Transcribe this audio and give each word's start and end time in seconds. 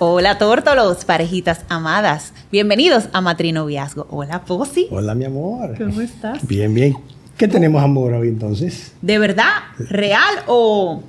Hola 0.00 0.38
tórtolos, 0.38 1.04
parejitas 1.04 1.64
amadas. 1.68 2.32
Bienvenidos 2.52 3.08
a 3.12 3.20
Matrinoviazgo. 3.20 4.06
Hola 4.10 4.42
Posi. 4.44 4.86
Hola 4.90 5.14
mi 5.14 5.24
amor. 5.24 5.76
¿Cómo 5.76 6.00
estás? 6.00 6.46
Bien, 6.46 6.72
bien. 6.72 6.96
¿Qué 7.36 7.48
tenemos 7.48 7.82
amor 7.82 8.14
hoy 8.14 8.28
entonces? 8.28 8.94
¿De 9.02 9.18
verdad? 9.18 9.50
¿Real 9.78 10.42
o 10.46 11.02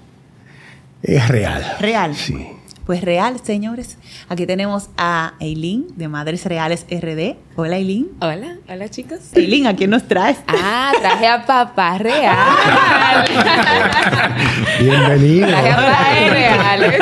es 1.04 1.28
real. 1.28 1.78
Real. 1.80 2.16
Sí. 2.16 2.48
Pues 2.86 3.02
real, 3.02 3.40
señores. 3.44 4.00
Aquí 4.30 4.48
tenemos 4.48 4.90
a 4.98 5.34
Eileen 5.40 5.86
de 5.96 6.08
Madres 6.08 6.44
Reales 6.46 6.88
RD. 6.90 7.36
Hola, 7.56 7.78
Eileen. 7.78 8.08
Hola, 8.20 8.58
hola 8.68 8.90
chicos. 8.90 9.20
Eileen, 9.36 9.68
¿a 9.68 9.76
quién 9.76 9.92
nos 9.92 10.08
traes? 10.08 10.40
Ah, 10.48 10.92
traje 11.00 11.28
a 11.28 11.46
papá 11.46 12.00
real. 12.00 13.28
Bienvenido. 14.80 15.48
Traje 15.50 15.70
a 15.70 15.76
papá 15.76 16.30
reales. 16.30 17.02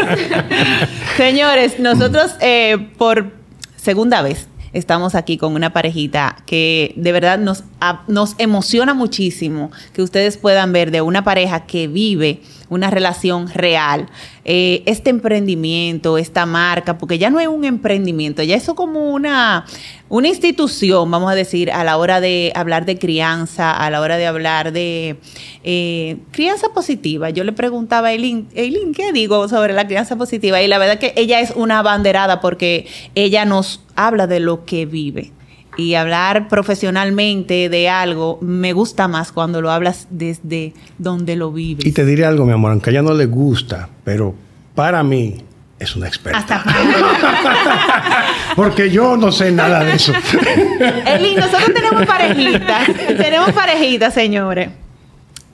Señores, 1.16 1.80
nosotros 1.80 2.36
eh, 2.42 2.90
por 2.98 3.32
segunda 3.78 4.22
vez 4.22 4.50
estamos 4.74 5.16
aquí 5.16 5.38
con 5.38 5.56
una 5.56 5.72
parejita 5.72 6.36
que 6.46 6.94
de 6.98 7.12
verdad 7.14 7.40
nos, 7.40 7.64
nos 8.08 8.36
emociona 8.40 8.94
muchísimo 8.94 9.72
que 9.94 10.02
ustedes 10.02 10.38
puedan 10.38 10.74
ver 10.74 10.92
de 10.92 11.02
una 11.02 11.24
pareja 11.24 11.66
que 11.66 11.88
vive 11.88 12.42
una 12.70 12.90
relación 12.90 13.48
real. 13.50 14.08
Eh, 14.46 14.84
este 14.86 15.10
emprendimiento, 15.10 16.18
esta 16.18 16.46
marca, 16.46 16.98
porque 16.98 17.18
ya 17.18 17.30
no 17.30 17.40
es 17.40 17.48
un 17.48 17.66
emprendimiento, 17.66 18.44
ya 18.44 18.56
eso 18.56 18.76
como 18.76 19.12
una, 19.12 19.66
una 20.10 20.28
institución, 20.28 21.10
vamos 21.12 21.32
a 21.32 21.36
decir, 21.36 21.72
a 21.72 21.84
la 21.84 21.98
hora 21.98 22.20
de 22.22 22.52
hablar 22.56 22.86
de 22.86 22.98
crianza, 22.98 23.72
a 23.72 23.90
la 23.90 24.02
hora 24.02 24.18
de 24.18 24.28
hablar 24.28 24.72
de 24.72 25.18
eh, 25.64 26.18
crianza 26.32 26.70
positiva. 26.74 27.30
Yo 27.30 27.44
le 27.44 27.54
preguntaba 27.54 28.10
a 28.10 28.14
Eileen, 28.14 28.48
Eileen, 28.54 28.94
¿qué 28.94 29.12
digo 29.12 29.48
sobre 29.48 29.74
la 29.74 29.88
crianza 29.88 30.16
positiva? 30.16 30.62
Y 30.62 30.68
la 30.68 30.78
verdad 30.78 31.00
que 31.00 31.14
ella 31.16 31.40
es 31.40 31.52
una 31.56 31.80
abanderada 31.80 32.40
porque 32.40 32.88
ella 33.16 33.46
nos 33.46 33.82
habla 33.96 34.28
de 34.28 34.40
lo 34.40 34.66
que 34.66 34.86
vive 34.86 35.32
y 35.78 35.94
hablar 35.94 36.48
profesionalmente 36.48 37.70
de 37.70 37.88
algo 37.88 38.40
me 38.42 38.74
gusta 38.74 39.08
más 39.08 39.32
cuando 39.32 39.62
lo 39.62 39.72
hablas 39.72 40.08
desde 40.10 40.74
donde 40.98 41.36
lo 41.36 41.52
vives. 41.52 41.86
Y 41.86 41.92
te 41.92 42.04
diré 42.04 42.26
algo, 42.26 42.46
mi 42.46 42.54
amor, 42.54 42.72
aunque 42.72 42.90
a 42.90 42.94
ella 42.94 43.04
no 43.04 43.14
le 43.14 43.28
gusta, 43.28 43.88
pero 44.04 44.34
para 44.74 45.04
mí 45.04 45.38
es 45.80 45.96
una 45.96 46.08
experta. 46.08 46.40
Hasta 46.40 46.64
Porque 48.56 48.90
yo 48.90 49.16
no 49.16 49.32
sé 49.32 49.52
nada 49.52 49.84
de 49.84 49.94
eso. 49.94 50.14
Eli, 51.06 51.36
nosotros 51.36 51.72
tenemos 51.74 52.06
parejitas, 52.06 52.88
tenemos 53.18 53.52
parejitas, 53.52 54.14
señores, 54.14 54.70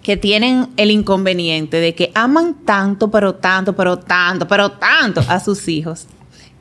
que 0.01 0.15
tienen 0.15 0.69
el 0.77 0.91
inconveniente 0.91 1.77
de 1.77 1.93
que 1.93 2.11
aman 2.15 2.55
tanto, 2.65 3.11
pero 3.11 3.35
tanto, 3.35 3.75
pero 3.75 3.99
tanto, 3.99 4.47
pero 4.47 4.71
tanto 4.71 5.21
a 5.27 5.41
sus 5.41 5.67
hijos, 5.67 6.07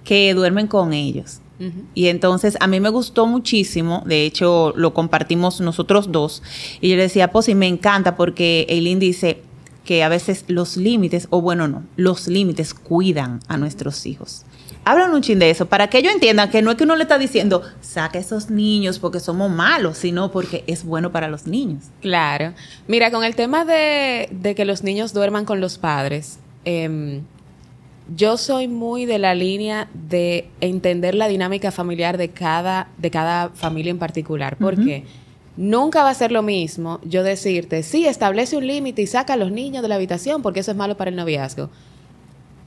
que 0.05 0.35
duermen 0.35 0.67
con 0.67 0.93
ellos 0.93 1.42
y 1.95 2.07
entonces 2.07 2.57
a 2.61 2.67
mí 2.67 2.81
me 2.81 2.89
gustó 2.89 3.27
muchísimo, 3.27 4.03
de 4.07 4.25
hecho 4.25 4.73
lo 4.77 4.95
compartimos 4.95 5.61
nosotros 5.61 6.11
dos, 6.11 6.43
y 6.81 6.91
yo 6.91 6.97
le 6.97 7.03
decía, 7.03 7.31
pues 7.31 7.47
sí, 7.47 7.55
me 7.55 7.69
encanta 7.69 8.17
porque 8.17 8.67
Eileen 8.69 8.99
dice 8.99 9.43
que 9.85 10.03
a 10.03 10.09
veces 10.09 10.45
los 10.49 10.77
límites, 10.77 11.27
o 11.31 11.41
bueno, 11.41 11.69
no, 11.69 11.85
los 11.97 12.29
límites 12.29 12.75
cuidan 12.75 13.41
a 13.49 13.57
nuestros 13.57 14.07
hijos. 14.07 14.45
Hablan 14.85 15.13
un 15.15 15.23
chin 15.23 15.39
de 15.39 15.51
eso, 15.51 15.67
para 15.67 15.89
que 15.89 15.99
ellos 15.99 16.13
entiendan 16.13 16.51
que 16.51 16.63
no 16.63 16.73
es 16.73 16.77
que 16.77 16.85
uno 16.85 16.97
le 16.97 17.03
está 17.05 17.19
diciendo, 17.19 17.63
saca 17.81 18.19
esos 18.19 18.51
niños 18.51 18.99
porque 18.99 19.21
somos 19.21 19.51
malos, 19.51 19.99
sino 19.99 20.33
porque 20.33 20.65
es 20.67 20.85
bueno 20.85 21.13
para 21.13 21.29
los 21.29 21.47
niños. 21.47 21.85
Claro. 22.01 22.55
Mira, 22.89 23.11
con 23.13 23.23
el 23.23 23.37
tema 23.37 23.65
de, 23.65 24.29
de 24.33 24.55
que 24.55 24.65
los 24.65 24.83
niños 24.83 25.13
duerman 25.13 25.45
con 25.45 25.61
los 25.61 25.79
padres, 25.79 26.39
eh, 26.65 27.21
yo 28.17 28.37
soy 28.37 28.69
muy 28.69 29.07
de 29.07 29.19
la 29.19 29.35
línea 29.35 29.89
de 29.95 30.49
entender 30.61 31.15
la 31.15 31.29
dinámica 31.29 31.71
familiar 31.71 32.19
de 32.19 32.29
cada, 32.29 32.89
de 32.99 33.11
cada 33.11 33.51
familia 33.51 33.91
en 33.91 33.99
particular, 33.99 34.57
porque 34.59 35.05
nunca 35.57 36.03
va 36.03 36.11
a 36.11 36.15
ser 36.15 36.33
lo 36.33 36.43
mismo 36.43 37.01
yo 37.05 37.23
decirte, 37.23 37.83
sí, 37.83 38.07
establece 38.07 38.57
un 38.57 38.67
límite 38.67 39.03
y 39.03 39.07
saca 39.07 39.35
a 39.35 39.37
los 39.37 39.53
niños 39.53 39.83
de 39.83 39.89
la 39.89 39.97
habitación 39.97 40.43
porque 40.43 40.61
eso 40.61 40.71
es 40.71 40.77
malo 40.77 40.97
para 40.97 41.11
el 41.11 41.17
noviazgo 41.17 41.71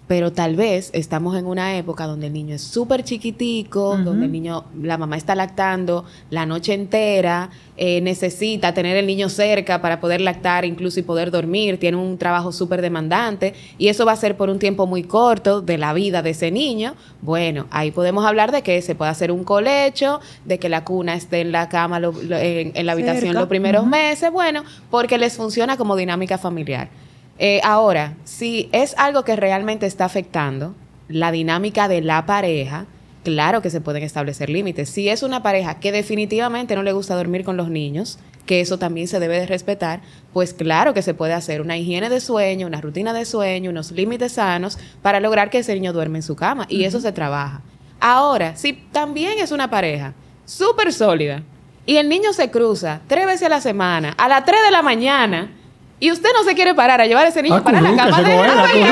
pero 0.07 0.31
tal 0.31 0.55
vez 0.55 0.91
estamos 0.93 1.35
en 1.35 1.47
una 1.47 1.77
época 1.77 2.05
donde 2.05 2.27
el 2.27 2.33
niño 2.33 2.55
es 2.55 2.61
súper 2.61 3.03
chiquitico, 3.03 3.97
donde 3.97 4.25
el 4.25 4.31
niño, 4.31 4.65
la 4.81 4.97
mamá 4.97 5.17
está 5.17 5.33
lactando 5.33 6.05
la 6.29 6.45
noche 6.45 6.73
entera, 6.73 7.49
eh, 7.75 8.01
necesita 8.01 8.73
tener 8.73 8.97
el 8.97 9.07
niño 9.07 9.29
cerca 9.29 9.81
para 9.81 9.99
poder 9.99 10.21
lactar 10.21 10.63
incluso 10.63 10.99
y 10.99 11.03
poder 11.03 11.31
dormir, 11.31 11.79
tiene 11.79 11.97
un 11.97 12.17
trabajo 12.17 12.51
súper 12.51 12.81
demandante 12.81 13.55
y 13.79 13.87
eso 13.87 14.05
va 14.05 14.11
a 14.11 14.15
ser 14.15 14.37
por 14.37 14.49
un 14.49 14.59
tiempo 14.59 14.85
muy 14.85 15.03
corto 15.03 15.61
de 15.61 15.77
la 15.77 15.93
vida 15.93 16.21
de 16.21 16.31
ese 16.31 16.51
niño. 16.51 16.93
Bueno, 17.21 17.65
ahí 17.71 17.89
podemos 17.89 18.25
hablar 18.25 18.51
de 18.51 18.61
que 18.61 18.81
se 18.83 18.93
puede 18.93 19.09
hacer 19.09 19.31
un 19.31 19.43
colecho, 19.43 20.19
de 20.45 20.59
que 20.59 20.69
la 20.69 20.85
cuna 20.85 21.15
esté 21.15 21.41
en 21.41 21.51
la 21.51 21.67
cama, 21.67 21.97
en, 21.97 22.85
la 22.85 22.91
habitación 22.91 23.33
los 23.33 23.47
primeros 23.47 23.87
meses, 23.87 24.31
bueno, 24.31 24.63
porque 24.91 25.17
les 25.17 25.35
funciona 25.35 25.77
como 25.77 25.95
dinámica 25.95 26.37
familiar. 26.37 26.89
Eh, 27.37 27.59
ahora, 27.63 28.15
si 28.23 28.69
es 28.71 28.95
algo 28.97 29.23
que 29.23 29.35
realmente 29.35 29.85
está 29.85 30.05
afectando 30.05 30.73
la 31.07 31.31
dinámica 31.31 31.87
de 31.87 32.01
la 32.01 32.25
pareja, 32.25 32.85
claro 33.23 33.61
que 33.61 33.69
se 33.69 33.81
pueden 33.81 34.03
establecer 34.03 34.49
límites. 34.49 34.89
Si 34.89 35.09
es 35.09 35.21
una 35.23 35.43
pareja 35.43 35.79
que 35.79 35.91
definitivamente 35.91 36.75
no 36.75 36.83
le 36.83 36.93
gusta 36.93 37.15
dormir 37.15 37.43
con 37.43 37.57
los 37.57 37.69
niños, 37.69 38.19
que 38.45 38.61
eso 38.61 38.77
también 38.77 39.07
se 39.07 39.19
debe 39.19 39.39
de 39.39 39.47
respetar, 39.47 40.01
pues 40.31 40.53
claro 40.53 40.93
que 40.93 41.01
se 41.01 41.13
puede 41.13 41.33
hacer 41.33 41.61
una 41.61 41.77
higiene 41.77 42.09
de 42.09 42.21
sueño, 42.21 42.67
una 42.67 42.79
rutina 42.79 43.11
de 43.11 43.25
sueño, 43.25 43.71
unos 43.71 43.91
límites 43.91 44.33
sanos 44.33 44.77
para 45.01 45.19
lograr 45.19 45.49
que 45.49 45.59
ese 45.59 45.73
niño 45.73 45.93
duerme 45.93 46.19
en 46.19 46.23
su 46.23 46.35
cama 46.35 46.65
y 46.69 46.83
eso 46.83 46.99
se 46.99 47.11
trabaja. 47.11 47.61
Ahora, 47.99 48.55
si 48.55 48.73
también 48.73 49.39
es 49.39 49.51
una 49.51 49.69
pareja 49.69 50.13
súper 50.45 50.93
sólida 50.93 51.43
y 51.85 51.97
el 51.97 52.07
niño 52.07 52.33
se 52.33 52.51
cruza 52.51 53.01
tres 53.07 53.25
veces 53.25 53.43
a 53.43 53.49
la 53.49 53.61
semana, 53.61 54.13
a 54.17 54.27
las 54.27 54.45
tres 54.45 54.59
de 54.63 54.71
la 54.71 54.83
mañana, 54.83 55.51
y 55.99 56.11
usted 56.11 56.29
no 56.37 56.43
se 56.43 56.55
quiere 56.55 56.73
parar 56.73 56.99
a 56.99 57.05
llevar 57.05 57.25
a 57.25 57.29
ese 57.29 57.41
niño 57.41 57.63
para 57.63 57.79
la 57.79 57.95
cama 57.95 58.21
de 58.21 58.35
él. 58.35 58.47
Nadie 58.47 58.83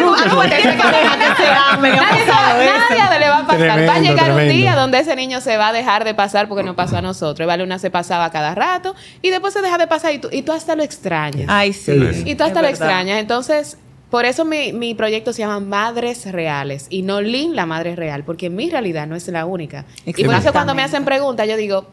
le 3.20 3.30
va 3.30 3.40
a 3.40 3.48
pasar. 3.48 3.90
va 3.90 3.96
a 3.96 4.00
llegar 4.00 4.32
un 4.32 4.50
día 4.50 4.76
donde 4.76 5.00
ese 5.00 5.16
niño 5.16 5.42
se 5.42 5.58
va 5.58 5.70
a 5.70 5.74
dejar 5.74 6.06
de 6.06 6.14
pasar 6.14 6.48
porque 6.48 6.64
no 6.64 6.76
pasó 6.76 6.98
a 6.98 7.02
nosotros. 7.02 7.46
Vale, 7.46 7.64
una 7.64 7.78
se 7.78 7.92
pasaba 7.92 8.30
cada 8.32 8.56
rato 8.56 8.96
y 9.22 9.32
después 9.32 9.54
se 9.54 9.62
deja 9.62 9.78
de 9.78 9.88
pasar 9.88 10.14
y 10.14 10.20
tú, 10.20 10.30
y 10.32 10.44
tú 10.44 10.54
hasta 10.54 10.76
lo 10.76 10.84
extrañas. 10.84 11.48
Ay, 11.50 11.74
sí. 11.74 12.24
Y 12.26 12.36
tú 12.36 12.46
hasta 12.46 12.62
lo 12.62 12.70
extrañas. 12.70 13.20
Entonces, 13.20 13.78
por 14.10 14.26
eso 14.26 14.46
mi, 14.46 14.72
mi, 14.72 14.94
proyecto 14.94 15.34
se 15.34 15.40
llama 15.40 15.60
Madres 15.60 16.32
Reales 16.32 16.88
y 16.90 17.02
no 17.02 17.20
Lin, 17.20 17.56
la 17.56 17.66
madre 17.66 17.96
real, 17.96 18.24
porque 18.24 18.50
mi 18.50 18.70
realidad 18.70 19.08
no 19.08 19.16
es 19.16 19.28
la 19.28 19.46
única. 19.46 19.86
Y 20.06 20.24
por 20.24 20.36
eso 20.36 20.54
cuando 20.54 20.74
me 20.74 20.84
hacen 20.84 21.04
preguntas, 21.04 21.50
yo 21.50 21.58
digo, 21.58 21.88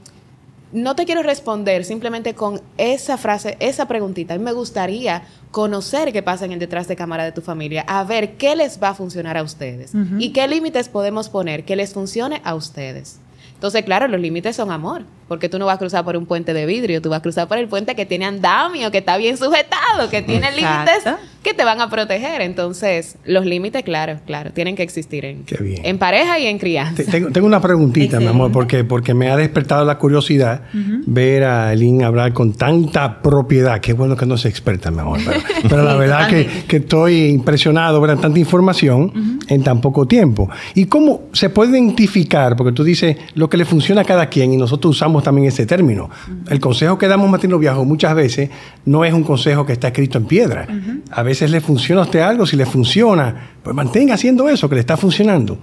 no 0.72 0.94
te 0.94 1.05
quiero 1.05 1.22
responder 1.22 1.84
simplemente 1.84 2.34
con 2.34 2.61
esa 2.78 3.17
frase, 3.17 3.56
esa 3.61 3.87
preguntita. 3.88 4.34
A 4.34 4.38
mí 4.38 4.44
me 4.44 4.52
gustaría 4.52 5.22
conocer 5.50 6.12
qué 6.12 6.22
pasa 6.22 6.44
en 6.44 6.52
el 6.52 6.58
detrás 6.58 6.87
de 6.88 6.96
cámara 6.96 7.25
de 7.25 7.32
tu 7.32 7.40
familia, 7.40 7.84
a 7.88 8.05
ver 8.05 8.37
qué 8.37 8.55
les 8.55 8.81
va 8.81 8.90
a 8.90 8.94
funcionar 8.94 9.37
a 9.37 9.43
ustedes 9.43 9.93
y 10.19 10.32
qué 10.32 10.46
límites 10.46 10.88
podemos 10.88 11.28
poner 11.28 11.64
que 11.64 11.76
les 11.76 11.93
funcione 11.93 12.40
a 12.44 12.55
ustedes. 12.55 13.19
Entonces, 13.55 13.84
claro, 13.84 14.08
los 14.08 14.19
límites 14.19 14.56
son 14.56 14.70
amor, 14.70 15.02
porque 15.28 15.50
tú 15.50 15.58
no 15.58 15.67
vas 15.67 15.75
a 15.75 15.78
cruzar 15.78 16.02
por 16.02 16.17
un 16.17 16.25
puente 16.25 16.55
de 16.55 16.64
vidrio, 16.64 17.02
tú 17.02 17.11
vas 17.11 17.19
a 17.19 17.23
cruzar 17.23 17.46
por 17.46 17.58
el 17.58 17.69
puente 17.69 17.94
que 17.94 18.06
tiene 18.06 18.25
andamio, 18.25 18.90
que 18.90 18.99
está 18.99 19.19
bien 19.19 19.37
sujetado, 19.37 20.08
que 20.08 20.23
tiene 20.23 20.50
límites 20.52 21.05
que 21.42 21.54
te 21.54 21.64
van 21.64 21.81
a 21.81 21.88
proteger. 21.88 22.42
Entonces, 22.42 23.16
los 23.25 23.46
límites, 23.46 23.82
claro, 23.82 24.19
claro, 24.26 24.50
tienen 24.52 24.76
que 24.76 24.82
existir 24.82 25.25
en, 25.25 25.44
Qué 25.44 25.56
bien. 25.62 25.81
en 25.84 25.96
pareja 25.98 26.38
y 26.38 26.46
en 26.46 26.58
crianza. 26.58 27.02
Te- 27.02 27.10
Tengo, 27.10 27.31
tengo 27.31 27.46
una 27.46 27.60
preguntita, 27.60 28.20
mi 28.20 28.26
amor, 28.26 28.52
porque, 28.52 28.84
porque 28.84 29.14
me 29.14 29.31
ha 29.31 29.37
despertado 29.37 29.84
la 29.84 29.96
curiosidad 29.98 30.62
ver 31.06 31.44
a 31.44 31.72
Eileen 31.72 32.02
hablar 32.02 32.32
con 32.34 32.52
tanta 32.52 33.22
propiedad. 33.22 33.81
Qué 33.81 33.94
bueno 33.94 34.16
que 34.16 34.26
no 34.26 34.34
es 34.34 34.44
experta, 34.44 34.90
mi 34.90 34.98
amor. 35.00 35.19
Pero, 35.25 35.40
pero 35.69 35.82
la 35.84 35.94
verdad 35.96 36.28
que, 36.28 36.46
que 36.69 36.76
estoy 36.76 37.28
impresionado 37.28 38.00
ver 38.02 38.19
tanta 38.19 38.38
información 38.38 39.38
en 39.48 39.62
tan 39.62 39.81
poco 39.81 40.06
tiempo. 40.06 40.50
¿Y 40.75 40.87
cómo 40.87 41.22
se 41.32 41.48
puede 41.48 41.72
identificar? 41.78 42.54
Porque 42.56 42.72
tú 42.72 42.84
dices 42.84 43.16
lo 43.34 43.48
que 43.48 43.56
le 43.56 43.64
funciona 43.64 44.02
a 44.02 44.04
cada 44.04 44.26
quien 44.26 44.52
y 44.52 44.56
nosotros 44.58 44.96
usamos 44.96 45.22
también 45.22 45.48
ese 45.48 45.64
término. 45.64 46.10
El 46.50 46.60
consejo 46.60 46.98
que 46.98 47.08
damos 47.08 47.31
Martín 47.31 47.58
Viajo 47.58 47.84
muchas 47.87 48.14
veces 48.14 48.50
no 48.84 49.04
es 49.06 49.12
un 49.14 49.22
consejo 49.25 49.64
que 49.64 49.72
está 49.72 49.88
escrito 49.88 50.19
en 50.19 50.26
piedra. 50.26 50.66
A 51.10 51.22
veces 51.22 51.29
le 51.48 51.60
funciona 51.60 52.02
a 52.02 52.04
usted 52.04 52.20
algo, 52.20 52.46
si 52.46 52.56
le 52.56 52.66
funciona, 52.66 53.52
pues 53.62 53.74
mantenga 53.74 54.14
haciendo 54.14 54.48
eso 54.48 54.68
que 54.68 54.74
le 54.74 54.80
está 54.80 54.96
funcionando. 54.96 55.58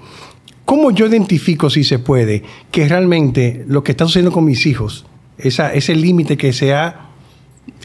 ¿Cómo 0.65 0.91
yo 0.91 1.07
identifico, 1.07 1.69
si 1.69 1.83
se 1.83 1.99
puede, 1.99 2.43
que 2.71 2.87
realmente 2.87 3.63
lo 3.67 3.83
que 3.83 3.91
está 3.91 4.05
sucediendo 4.05 4.31
con 4.31 4.45
mis 4.45 4.65
hijos, 4.65 5.05
esa, 5.37 5.73
ese 5.73 5.95
límite 5.95 6.35
que 6.35 6.51
se 6.51 6.73
ha, 6.73 7.07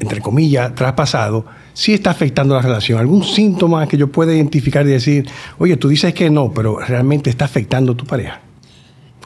entre 0.00 0.20
comillas, 0.20 0.74
traspasado, 0.74 1.44
sí 1.72 1.92
está 1.94 2.10
afectando 2.10 2.54
la 2.54 2.62
relación? 2.62 2.98
¿Algún 2.98 3.24
síntoma 3.24 3.86
que 3.86 3.96
yo 3.96 4.08
pueda 4.08 4.34
identificar 4.34 4.86
y 4.86 4.90
decir, 4.90 5.28
oye, 5.58 5.76
tú 5.76 5.88
dices 5.88 6.12
que 6.12 6.28
no, 6.30 6.52
pero 6.52 6.78
realmente 6.78 7.30
está 7.30 7.44
afectando 7.44 7.94
tu 7.94 8.04
pareja 8.04 8.40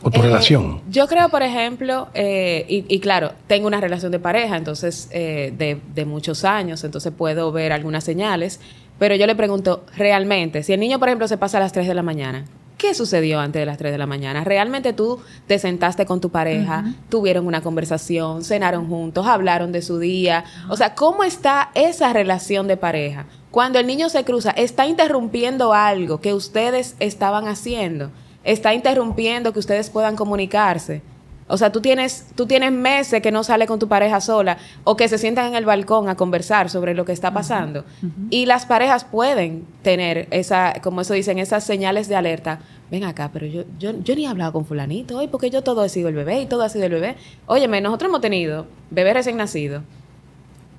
o 0.06 0.10
tu 0.10 0.20
Eh, 0.20 0.22
relación? 0.22 0.80
Yo 0.88 1.06
creo, 1.08 1.28
por 1.28 1.42
ejemplo, 1.42 2.08
eh, 2.14 2.64
y, 2.68 2.84
y 2.88 3.00
claro, 3.00 3.32
tengo 3.46 3.66
una 3.66 3.80
relación 3.80 4.12
de 4.12 4.18
pareja, 4.20 4.56
entonces, 4.56 5.08
eh, 5.10 5.52
de, 5.56 5.80
de 5.94 6.04
muchos 6.04 6.44
años, 6.44 6.84
entonces 6.84 7.12
puedo 7.16 7.50
ver 7.50 7.72
algunas 7.72 8.04
señales, 8.04 8.60
pero 8.98 9.14
yo 9.16 9.26
le 9.26 9.34
pregunto, 9.34 9.84
realmente, 9.96 10.62
si 10.62 10.72
el 10.72 10.80
niño, 10.80 10.98
por 10.98 11.08
ejemplo, 11.08 11.26
se 11.28 11.36
pasa 11.38 11.58
a 11.58 11.60
las 11.60 11.72
3 11.72 11.88
de 11.88 11.94
la 11.94 12.02
mañana, 12.02 12.44
¿qué 12.78 12.94
sucedió 12.94 13.40
antes 13.40 13.60
de 13.60 13.66
las 13.66 13.78
3 13.78 13.90
de 13.90 13.98
la 13.98 14.06
mañana? 14.06 14.44
¿Realmente 14.44 14.92
tú 14.92 15.18
te 15.48 15.58
sentaste 15.58 16.06
con 16.06 16.20
tu 16.20 16.30
pareja, 16.30 16.84
tuvieron 17.08 17.46
una 17.46 17.60
conversación, 17.62 18.44
cenaron 18.44 18.86
juntos, 18.88 19.26
hablaron 19.26 19.72
de 19.72 19.82
su 19.82 19.98
día? 19.98 20.44
O 20.68 20.76
sea, 20.76 20.94
¿cómo 20.94 21.24
está 21.24 21.70
esa 21.74 22.12
relación 22.12 22.68
de 22.68 22.76
pareja? 22.76 23.26
Cuando 23.50 23.78
el 23.78 23.86
niño 23.86 24.08
se 24.08 24.24
cruza, 24.24 24.50
está 24.50 24.86
interrumpiendo 24.86 25.72
algo 25.72 26.20
que 26.20 26.32
ustedes 26.34 26.94
estaban 27.00 27.48
haciendo 27.48 28.10
está 28.46 28.72
interrumpiendo 28.72 29.52
que 29.52 29.58
ustedes 29.58 29.90
puedan 29.90 30.16
comunicarse. 30.16 31.02
O 31.48 31.56
sea, 31.56 31.70
tú 31.70 31.80
tienes, 31.80 32.26
tú 32.34 32.46
tienes 32.46 32.72
meses 32.72 33.22
que 33.22 33.30
no 33.30 33.44
sale 33.44 33.66
con 33.66 33.78
tu 33.78 33.86
pareja 33.86 34.20
sola 34.20 34.58
o 34.82 34.96
que 34.96 35.06
se 35.06 35.16
sientan 35.16 35.46
en 35.46 35.54
el 35.54 35.64
balcón 35.64 36.08
a 36.08 36.16
conversar 36.16 36.70
sobre 36.70 36.92
lo 36.94 37.04
que 37.04 37.12
está 37.12 37.32
pasando. 37.32 37.84
Y 38.30 38.46
las 38.46 38.66
parejas 38.66 39.04
pueden 39.04 39.64
tener 39.82 40.26
esa, 40.32 40.74
como 40.82 41.02
eso 41.02 41.14
dicen, 41.14 41.38
esas 41.38 41.62
señales 41.62 42.08
de 42.08 42.16
alerta. 42.16 42.60
Ven 42.90 43.04
acá, 43.04 43.30
pero 43.32 43.46
yo, 43.46 43.62
yo, 43.78 43.92
yo 44.02 44.16
ni 44.16 44.24
he 44.24 44.28
hablado 44.28 44.52
con 44.52 44.64
fulanito 44.64 45.18
hoy 45.18 45.28
porque 45.28 45.50
yo 45.50 45.62
todo 45.62 45.84
he 45.84 45.88
sido 45.88 46.08
el 46.08 46.16
bebé 46.16 46.40
y 46.40 46.46
todo 46.46 46.62
ha 46.62 46.68
sido 46.68 46.86
el 46.86 46.92
bebé. 46.92 47.16
Óyeme, 47.46 47.80
nosotros 47.80 48.08
hemos 48.08 48.20
tenido 48.20 48.66
bebé 48.90 49.14
recién 49.14 49.36
nacido 49.36 49.82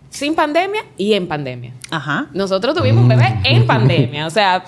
sin 0.09 0.35
pandemia 0.35 0.83
y 0.97 1.13
en 1.13 1.27
pandemia. 1.27 1.73
Ajá. 1.91 2.27
Nosotros 2.33 2.75
tuvimos 2.75 3.03
un 3.03 3.09
bebé 3.09 3.39
en 3.43 3.67
pandemia. 3.67 4.25
O 4.25 4.29
sea, 4.29 4.63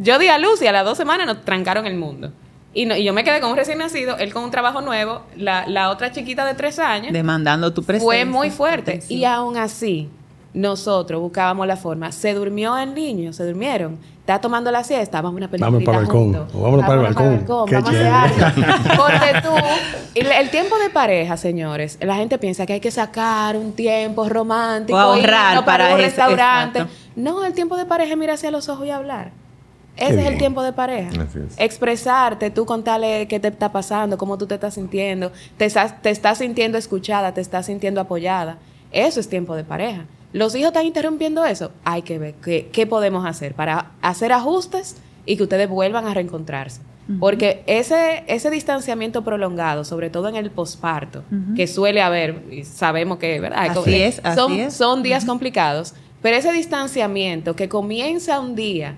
yo 0.00 0.18
di 0.18 0.28
a 0.28 0.38
luz 0.38 0.62
y 0.62 0.66
a 0.66 0.72
las 0.72 0.84
dos 0.84 0.96
semanas 0.96 1.26
nos 1.26 1.44
trancaron 1.44 1.86
el 1.86 1.96
mundo. 1.96 2.32
Y, 2.74 2.86
no- 2.86 2.96
y 2.96 3.04
yo 3.04 3.12
me 3.12 3.22
quedé 3.24 3.40
con 3.40 3.50
un 3.50 3.56
recién 3.56 3.78
nacido, 3.78 4.16
él 4.18 4.32
con 4.32 4.44
un 4.44 4.50
trabajo 4.50 4.80
nuevo, 4.80 5.20
la, 5.36 5.66
la 5.66 5.90
otra 5.90 6.10
chiquita 6.12 6.44
de 6.46 6.54
tres 6.54 6.78
años. 6.78 7.12
Demandando 7.12 7.72
tu 7.72 7.82
presencia. 7.82 8.04
fue 8.06 8.24
muy 8.24 8.50
fuerte. 8.50 8.92
atención. 8.92 9.18
Y 9.20 9.24
aún 9.26 9.56
así, 9.58 10.08
nosotros 10.54 11.20
buscábamos 11.20 11.66
la 11.66 11.76
forma. 11.76 12.12
Se 12.12 12.34
durmió 12.34 12.76
el 12.78 12.94
niño, 12.94 13.32
se 13.32 13.44
durmieron. 13.44 13.98
Está 14.20 14.40
tomando 14.40 14.70
la 14.70 14.84
siesta, 14.84 15.20
vamos 15.20 15.34
a 15.34 15.38
una 15.38 15.50
película. 15.50 15.66
Vámonos 15.66 15.84
para 15.84 15.98
el 15.98 16.04
balcón, 16.06 16.46
o 16.54 16.62
vámonos 16.62 16.86
para 16.86 16.94
el 17.00 17.14
balcón. 17.14 17.66
Qué 17.66 17.74
Vamos 17.74 17.90
a 17.90 17.92
hacer 17.92 18.06
algo. 18.06 18.84
Porque 18.96 19.40
tú, 19.42 19.50
el, 20.14 20.26
el 20.32 20.50
tiempo 20.50 20.78
de 20.78 20.90
pareja, 20.90 21.36
señores, 21.36 21.98
la 22.00 22.14
gente 22.16 22.38
piensa 22.38 22.64
que 22.64 22.74
hay 22.74 22.80
que 22.80 22.90
sacar 22.92 23.56
un 23.56 23.72
tiempo 23.72 24.28
romántico, 24.28 24.96
O 24.96 25.00
ahorrar 25.00 25.50
irnos 25.52 25.64
para 25.64 25.86
un 25.86 25.90
eso, 25.94 26.02
restaurante. 26.02 26.78
exacto. 26.78 26.98
No, 27.16 27.44
el 27.44 27.52
tiempo 27.52 27.76
de 27.76 27.84
pareja 27.84 28.12
es 28.12 28.18
mirar 28.18 28.34
hacia 28.36 28.50
los 28.52 28.68
ojos 28.68 28.86
y 28.86 28.90
hablar. 28.90 29.32
Ese 29.96 30.20
es 30.20 30.26
el 30.26 30.38
tiempo 30.38 30.62
de 30.62 30.72
pareja. 30.72 31.10
Así 31.22 31.38
es. 31.46 31.54
Expresarte, 31.58 32.50
tú 32.50 32.64
contarle 32.64 33.28
qué 33.28 33.38
te 33.38 33.48
está 33.48 33.72
pasando, 33.72 34.18
cómo 34.18 34.38
tú 34.38 34.46
te 34.46 34.54
estás 34.54 34.74
sintiendo, 34.74 35.32
te 35.56 35.66
estás, 35.66 36.00
te 36.02 36.10
estás 36.10 36.38
sintiendo 36.38 36.78
escuchada, 36.78 37.34
te 37.34 37.40
estás 37.40 37.66
sintiendo 37.66 38.00
apoyada. 38.00 38.58
Eso 38.90 39.20
es 39.20 39.28
tiempo 39.28 39.54
de 39.54 39.64
pareja. 39.64 40.06
Los 40.32 40.54
hijos 40.54 40.68
están 40.68 40.86
interrumpiendo 40.86 41.44
eso. 41.44 41.72
Hay 41.84 42.02
que 42.02 42.18
ver 42.18 42.34
qué, 42.42 42.68
qué 42.72 42.86
podemos 42.86 43.26
hacer 43.26 43.54
para 43.54 43.92
hacer 44.00 44.32
ajustes 44.32 44.96
y 45.26 45.36
que 45.36 45.42
ustedes 45.42 45.68
vuelvan 45.68 46.06
a 46.06 46.14
reencontrarse. 46.14 46.80
Porque 47.18 47.64
ese, 47.66 48.22
ese 48.28 48.48
distanciamiento 48.48 49.22
prolongado, 49.22 49.84
sobre 49.84 50.08
todo 50.08 50.28
en 50.28 50.36
el 50.36 50.50
posparto, 50.50 51.24
que 51.56 51.66
suele 51.66 52.00
haber, 52.00 52.44
y 52.50 52.64
sabemos 52.64 53.18
que, 53.18 53.40
¿verdad? 53.40 53.70
Así 53.70 54.00
es, 54.00 54.20
así 54.22 54.36
son, 54.36 54.52
es. 54.52 54.74
son 54.74 55.02
días 55.02 55.24
complicados, 55.24 55.94
pero 56.22 56.36
ese 56.36 56.52
distanciamiento 56.52 57.56
que 57.56 57.68
comienza 57.68 58.38
un 58.40 58.54
día 58.54 58.96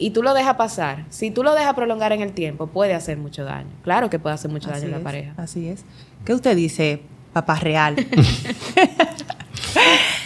y 0.00 0.10
tú 0.10 0.22
lo 0.22 0.32
dejas 0.32 0.56
pasar, 0.56 1.04
si 1.10 1.30
tú 1.30 1.44
lo 1.44 1.54
dejas 1.54 1.74
prolongar 1.74 2.12
en 2.12 2.22
el 2.22 2.32
tiempo, 2.32 2.66
puede 2.66 2.94
hacer 2.94 3.18
mucho 3.18 3.44
daño. 3.44 3.68
Claro 3.84 4.08
que 4.08 4.18
puede 4.18 4.34
hacer 4.34 4.50
mucho 4.50 4.70
Así 4.70 4.80
daño 4.80 4.94
en 4.94 4.98
la 4.98 5.04
pareja. 5.04 5.34
Así 5.36 5.68
es. 5.68 5.84
¿Qué 6.24 6.32
usted 6.32 6.56
dice, 6.56 7.02
papá 7.34 7.56
real? 7.56 7.96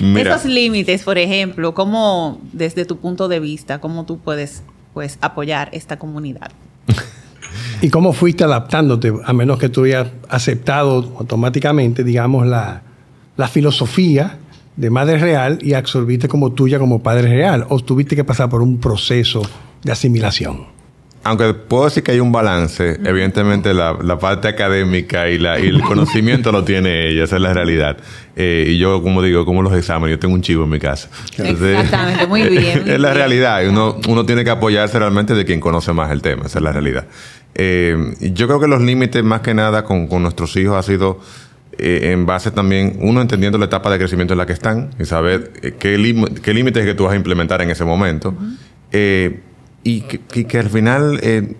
Mira, 0.00 0.36
Esos 0.36 0.46
límites, 0.50 1.02
por 1.02 1.18
ejemplo, 1.18 1.74
¿cómo, 1.74 2.40
desde 2.52 2.84
tu 2.84 2.98
punto 2.98 3.26
de 3.26 3.40
vista, 3.40 3.80
cómo 3.80 4.06
tú 4.06 4.18
puedes 4.18 4.62
pues, 4.92 5.18
apoyar 5.20 5.70
esta 5.72 5.98
comunidad? 5.98 6.52
¿Y 7.82 7.90
cómo 7.90 8.12
fuiste 8.12 8.44
adaptándote, 8.44 9.12
a 9.24 9.32
menos 9.32 9.58
que 9.58 9.68
tú 9.68 9.84
hayas 9.84 10.06
aceptado 10.28 11.12
automáticamente, 11.18 12.04
digamos, 12.04 12.46
la, 12.46 12.82
la 13.36 13.48
filosofía 13.48 14.38
de 14.76 14.90
Madre 14.90 15.18
Real 15.18 15.58
y 15.62 15.74
absorbiste 15.74 16.28
como 16.28 16.52
tuya 16.52 16.78
como 16.78 17.02
Padre 17.02 17.28
Real? 17.28 17.66
¿O 17.68 17.80
tuviste 17.80 18.16
que 18.16 18.24
pasar 18.24 18.48
por 18.48 18.62
un 18.62 18.78
proceso 18.78 19.42
de 19.82 19.92
asimilación? 19.92 20.74
aunque 21.26 21.54
puedo 21.54 21.84
decir 21.86 22.02
que 22.02 22.12
hay 22.12 22.20
un 22.20 22.32
balance, 22.32 23.00
evidentemente 23.02 23.72
la, 23.72 23.96
la 24.02 24.18
parte 24.18 24.46
académica 24.46 25.28
y, 25.30 25.38
la, 25.38 25.58
y 25.58 25.68
el 25.68 25.80
conocimiento 25.88 26.52
lo 26.52 26.64
tiene 26.64 27.08
ella, 27.08 27.24
esa 27.24 27.36
es 27.36 27.42
la 27.42 27.54
realidad. 27.54 27.96
Eh, 28.36 28.66
y 28.68 28.78
yo, 28.78 29.02
como 29.02 29.22
digo, 29.22 29.46
como 29.46 29.62
los 29.62 29.72
exámenes, 29.74 30.16
yo 30.16 30.18
tengo 30.20 30.34
un 30.34 30.42
chivo 30.42 30.64
en 30.64 30.70
mi 30.70 30.78
casa. 30.78 31.08
Exactamente, 31.38 32.26
muy 32.26 32.42
bien, 32.42 32.82
muy 32.84 32.90
es 32.92 33.00
la 33.00 33.08
bien. 33.08 33.14
realidad. 33.14 33.62
y 33.62 33.68
Uno, 33.68 33.96
uno 34.06 34.26
tiene 34.26 34.44
que 34.44 34.50
apoyarse 34.50 34.98
realmente 34.98 35.34
de 35.34 35.46
quien 35.46 35.60
conoce 35.60 35.94
más 35.94 36.10
el 36.12 36.20
tema, 36.20 36.44
esa 36.44 36.58
es 36.58 36.62
la 36.62 36.72
realidad. 36.72 37.06
Eh, 37.54 37.96
yo 38.20 38.46
creo 38.46 38.60
que 38.60 38.68
los 38.68 38.82
límites, 38.82 39.24
más 39.24 39.40
que 39.40 39.54
nada, 39.54 39.82
con, 39.84 40.06
con 40.08 40.20
nuestros 40.20 40.54
hijos 40.58 40.76
ha 40.76 40.82
sido 40.82 41.20
eh, 41.78 42.12
en 42.12 42.26
base 42.26 42.50
también, 42.50 42.96
uno 43.00 43.20
entendiendo 43.20 43.58
la 43.58 43.66
etapa 43.66 43.90
de 43.90 43.98
crecimiento 43.98 44.34
en 44.34 44.38
la 44.38 44.46
que 44.46 44.52
están 44.52 44.90
y 44.98 45.04
saber 45.04 45.52
eh, 45.62 45.74
qué, 45.78 45.96
qué 46.42 46.54
límites 46.54 46.82
es 46.82 46.88
que 46.88 46.94
tú 46.94 47.04
vas 47.04 47.12
a 47.12 47.16
implementar 47.16 47.60
en 47.62 47.70
ese 47.70 47.84
momento. 47.84 48.34
Eh, 48.92 49.40
y, 49.82 50.02
que, 50.02 50.20
y 50.34 50.44
que 50.44 50.58
al 50.58 50.70
final 50.70 51.18
eh, 51.22 51.54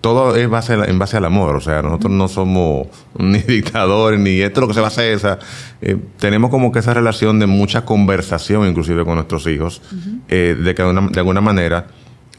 todo 0.00 0.34
es 0.36 0.48
base, 0.48 0.74
en 0.74 0.98
base 0.98 1.16
al 1.16 1.24
amor. 1.24 1.54
O 1.56 1.60
sea, 1.60 1.82
nosotros 1.82 2.12
no 2.12 2.28
somos 2.28 2.88
ni 3.18 3.38
dictadores, 3.40 4.18
ni 4.20 4.40
esto 4.40 4.60
es 4.60 4.62
lo 4.62 4.68
que 4.68 4.74
se 4.74 4.80
va 4.80 4.86
a 4.86 4.88
hacer. 4.88 5.12
Esa, 5.14 5.38
eh, 5.80 5.96
tenemos 6.18 6.50
como 6.50 6.72
que 6.72 6.78
esa 6.80 6.94
relación 6.94 7.38
de 7.38 7.46
mucha 7.46 7.84
conversación, 7.84 8.66
inclusive 8.68 9.04
con 9.04 9.14
nuestros 9.14 9.46
hijos, 9.46 9.82
eh, 10.28 10.56
de 10.62 10.74
que 10.74 10.82
una- 10.82 11.08
de 11.08 11.18
alguna 11.20 11.40
manera, 11.40 11.86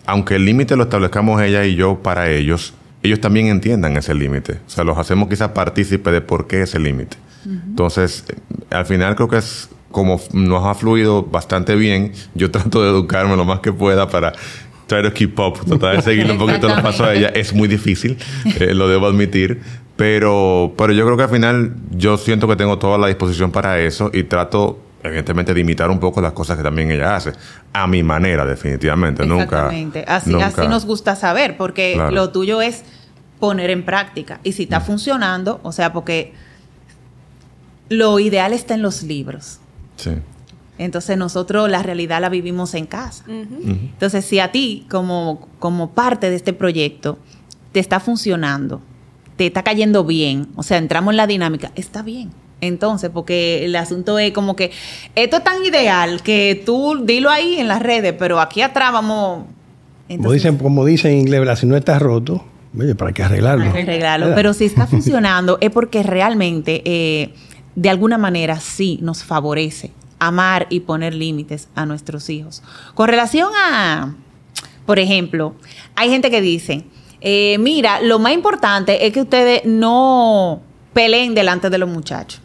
aunque 0.06 0.36
el 0.36 0.46
límite 0.46 0.76
lo 0.76 0.84
establezcamos 0.84 1.42
ella 1.42 1.64
y 1.66 1.76
yo 1.76 2.00
para 2.04 2.30
ellos, 2.30 2.74
ellos 3.04 3.20
también 3.20 3.48
entiendan 3.48 3.98
ese 3.98 4.14
límite. 4.14 4.60
O 4.66 4.70
sea, 4.70 4.84
los 4.84 4.98
hacemos 4.98 5.30
quizás 5.30 5.50
partícipes 5.50 6.14
de 6.14 6.22
por 6.22 6.48
qué 6.48 6.62
ese 6.64 6.80
límite. 6.80 7.18
Entonces, 7.46 8.24
eh, 8.30 8.36
al 8.70 8.86
final 8.86 9.16
creo 9.16 9.28
que 9.28 9.38
es 9.38 9.70
como 9.92 10.22
nos 10.34 10.66
ha 10.66 10.74
fluido 10.76 11.24
bastante 11.24 11.76
bien. 11.76 12.14
Yo 12.36 12.52
trato 12.52 12.84
de 12.84 12.90
educarme 12.90 13.36
lo 13.36 13.46
más 13.46 13.60
que 13.60 13.74
pueda 13.74 14.08
para 14.08 14.34
try 14.88 15.02
to 15.02 15.14
keep 15.14 15.40
up, 15.40 15.60
tratar 15.66 15.96
de 15.96 16.02
seguirle 16.02 16.34
un 16.34 16.38
poquito 16.38 16.68
los 16.68 16.82
pasos 16.82 17.08
a 17.08 17.14
ella. 17.14 17.30
Es 17.30 17.54
muy 17.54 17.68
difícil, 17.68 18.18
eh, 18.60 18.74
lo 18.74 18.88
debo 18.88 19.08
admitir. 19.08 19.62
Pero, 19.96 20.74
pero 20.78 20.94
yo 20.94 21.06
creo 21.06 21.16
que 21.16 21.24
al 21.24 21.30
final 21.30 21.76
yo 21.92 22.18
siento 22.18 22.48
que 22.48 22.56
tengo 22.56 22.80
toda 22.80 22.98
la 22.98 23.08
disposición 23.08 23.52
para 23.52 23.80
eso 23.80 24.10
y 24.14 24.24
trato, 24.24 24.80
evidentemente, 25.04 25.54
de 25.54 25.60
imitar 25.62 25.90
un 25.90 26.00
poco 26.00 26.22
las 26.22 26.34
cosas 26.34 26.58
que 26.58 26.64
también 26.64 26.92
ella 26.92 27.16
hace. 27.16 27.34
A 27.74 27.88
mi 27.88 28.04
manera, 28.04 28.46
definitivamente. 28.46 29.26
Nunca. 29.26 29.44
Exactamente. 29.44 30.06
Así, 30.08 30.30
nunca- 30.32 30.48
así 30.48 30.68
nos 30.68 30.86
gusta 30.86 31.16
saber, 31.16 31.58
porque 31.58 31.94
Claro. 31.96 32.12
lo 32.12 32.30
tuyo 32.32 32.62
es 32.62 32.84
poner 33.40 33.70
en 33.72 33.84
práctica. 33.86 34.40
Y 34.44 34.52
si 34.54 34.64
está 34.64 34.80
Mm. 34.80 34.84
funcionando, 34.84 35.60
o 35.64 35.72
sea, 35.72 35.92
porque 35.94 36.34
lo 37.90 38.20
ideal 38.20 38.54
está 38.54 38.74
en 38.74 38.82
los 38.82 39.04
libros. 39.04 39.60
Sí. 39.98 40.12
Entonces 40.78 41.18
nosotros 41.18 41.70
la 41.70 41.84
realidad 41.84 42.22
la 42.22 42.30
vivimos 42.30 42.74
en 42.74 42.86
casa. 42.88 43.24
Entonces, 43.28 44.26
si 44.26 44.40
a 44.40 44.52
ti, 44.52 44.88
como, 44.90 45.48
como 45.60 45.92
parte 45.92 46.30
de 46.30 46.36
este 46.36 46.54
proyecto, 46.54 47.20
te 47.72 47.80
está 47.80 48.00
funcionando, 48.00 48.82
te 49.36 49.46
está 49.48 49.64
cayendo 49.64 50.04
bien, 50.04 50.48
o 50.56 50.64
sea, 50.64 50.78
entramos 50.78 51.12
en 51.14 51.18
la 51.18 51.28
dinámica, 51.28 51.72
está 51.76 52.02
bien. 52.02 52.32
Entonces, 52.62 53.10
porque 53.12 53.66
el 53.66 53.76
asunto 53.76 54.20
es 54.20 54.32
como 54.32 54.56
que 54.56 54.72
esto 55.16 55.38
es 55.38 55.44
tan 55.44 55.66
ideal 55.66 56.22
que 56.22 56.62
tú 56.66 57.04
dilo 57.04 57.30
ahí 57.30 57.60
en 57.60 57.68
las 57.68 57.82
redes, 57.82 58.14
pero 58.18 58.40
aquí 58.40 58.62
atrás 58.62 58.94
vamos. 58.94 59.46
como, 60.08 60.32
dicen, 60.32 60.58
como 60.58 60.86
dicen 60.86 61.14
en 61.14 61.20
inglés, 61.22 61.60
si 61.60 61.66
no 61.66 61.76
está 61.76 61.98
roto, 61.98 62.46
oye, 62.78 62.94
para 62.96 63.12
que 63.12 63.24
arreglarlo. 63.24 63.66
Arreglarlo. 63.66 64.36
Pero 64.36 64.54
si 64.54 64.66
está 64.66 64.86
funcionando 64.88 65.58
es 65.60 65.72
porque 65.72 66.04
realmente, 66.04 66.84
eh, 66.86 67.34
de 67.76 67.90
alguna 67.90 68.20
manera, 68.20 68.60
sí 68.60 69.00
nos 69.02 69.24
favorece 69.24 69.92
amar 70.20 70.68
y 70.70 70.82
poner 70.82 71.16
límites 71.16 71.68
a 71.74 71.88
nuestros 71.88 72.30
hijos. 72.30 72.62
Con 72.94 73.10
relación 73.10 73.50
a, 73.56 74.14
por 74.86 75.00
ejemplo, 75.00 75.56
hay 75.96 76.12
gente 76.12 76.30
que 76.30 76.42
dice, 76.42 76.86
eh, 77.22 77.58
mira, 77.58 78.02
lo 78.02 78.20
más 78.20 78.34
importante 78.34 79.08
es 79.08 79.14
que 79.14 79.22
ustedes 79.22 79.66
no 79.66 80.62
peleen 80.94 81.34
delante 81.34 81.72
de 81.72 81.78
los 81.80 81.90
muchachos. 81.90 82.40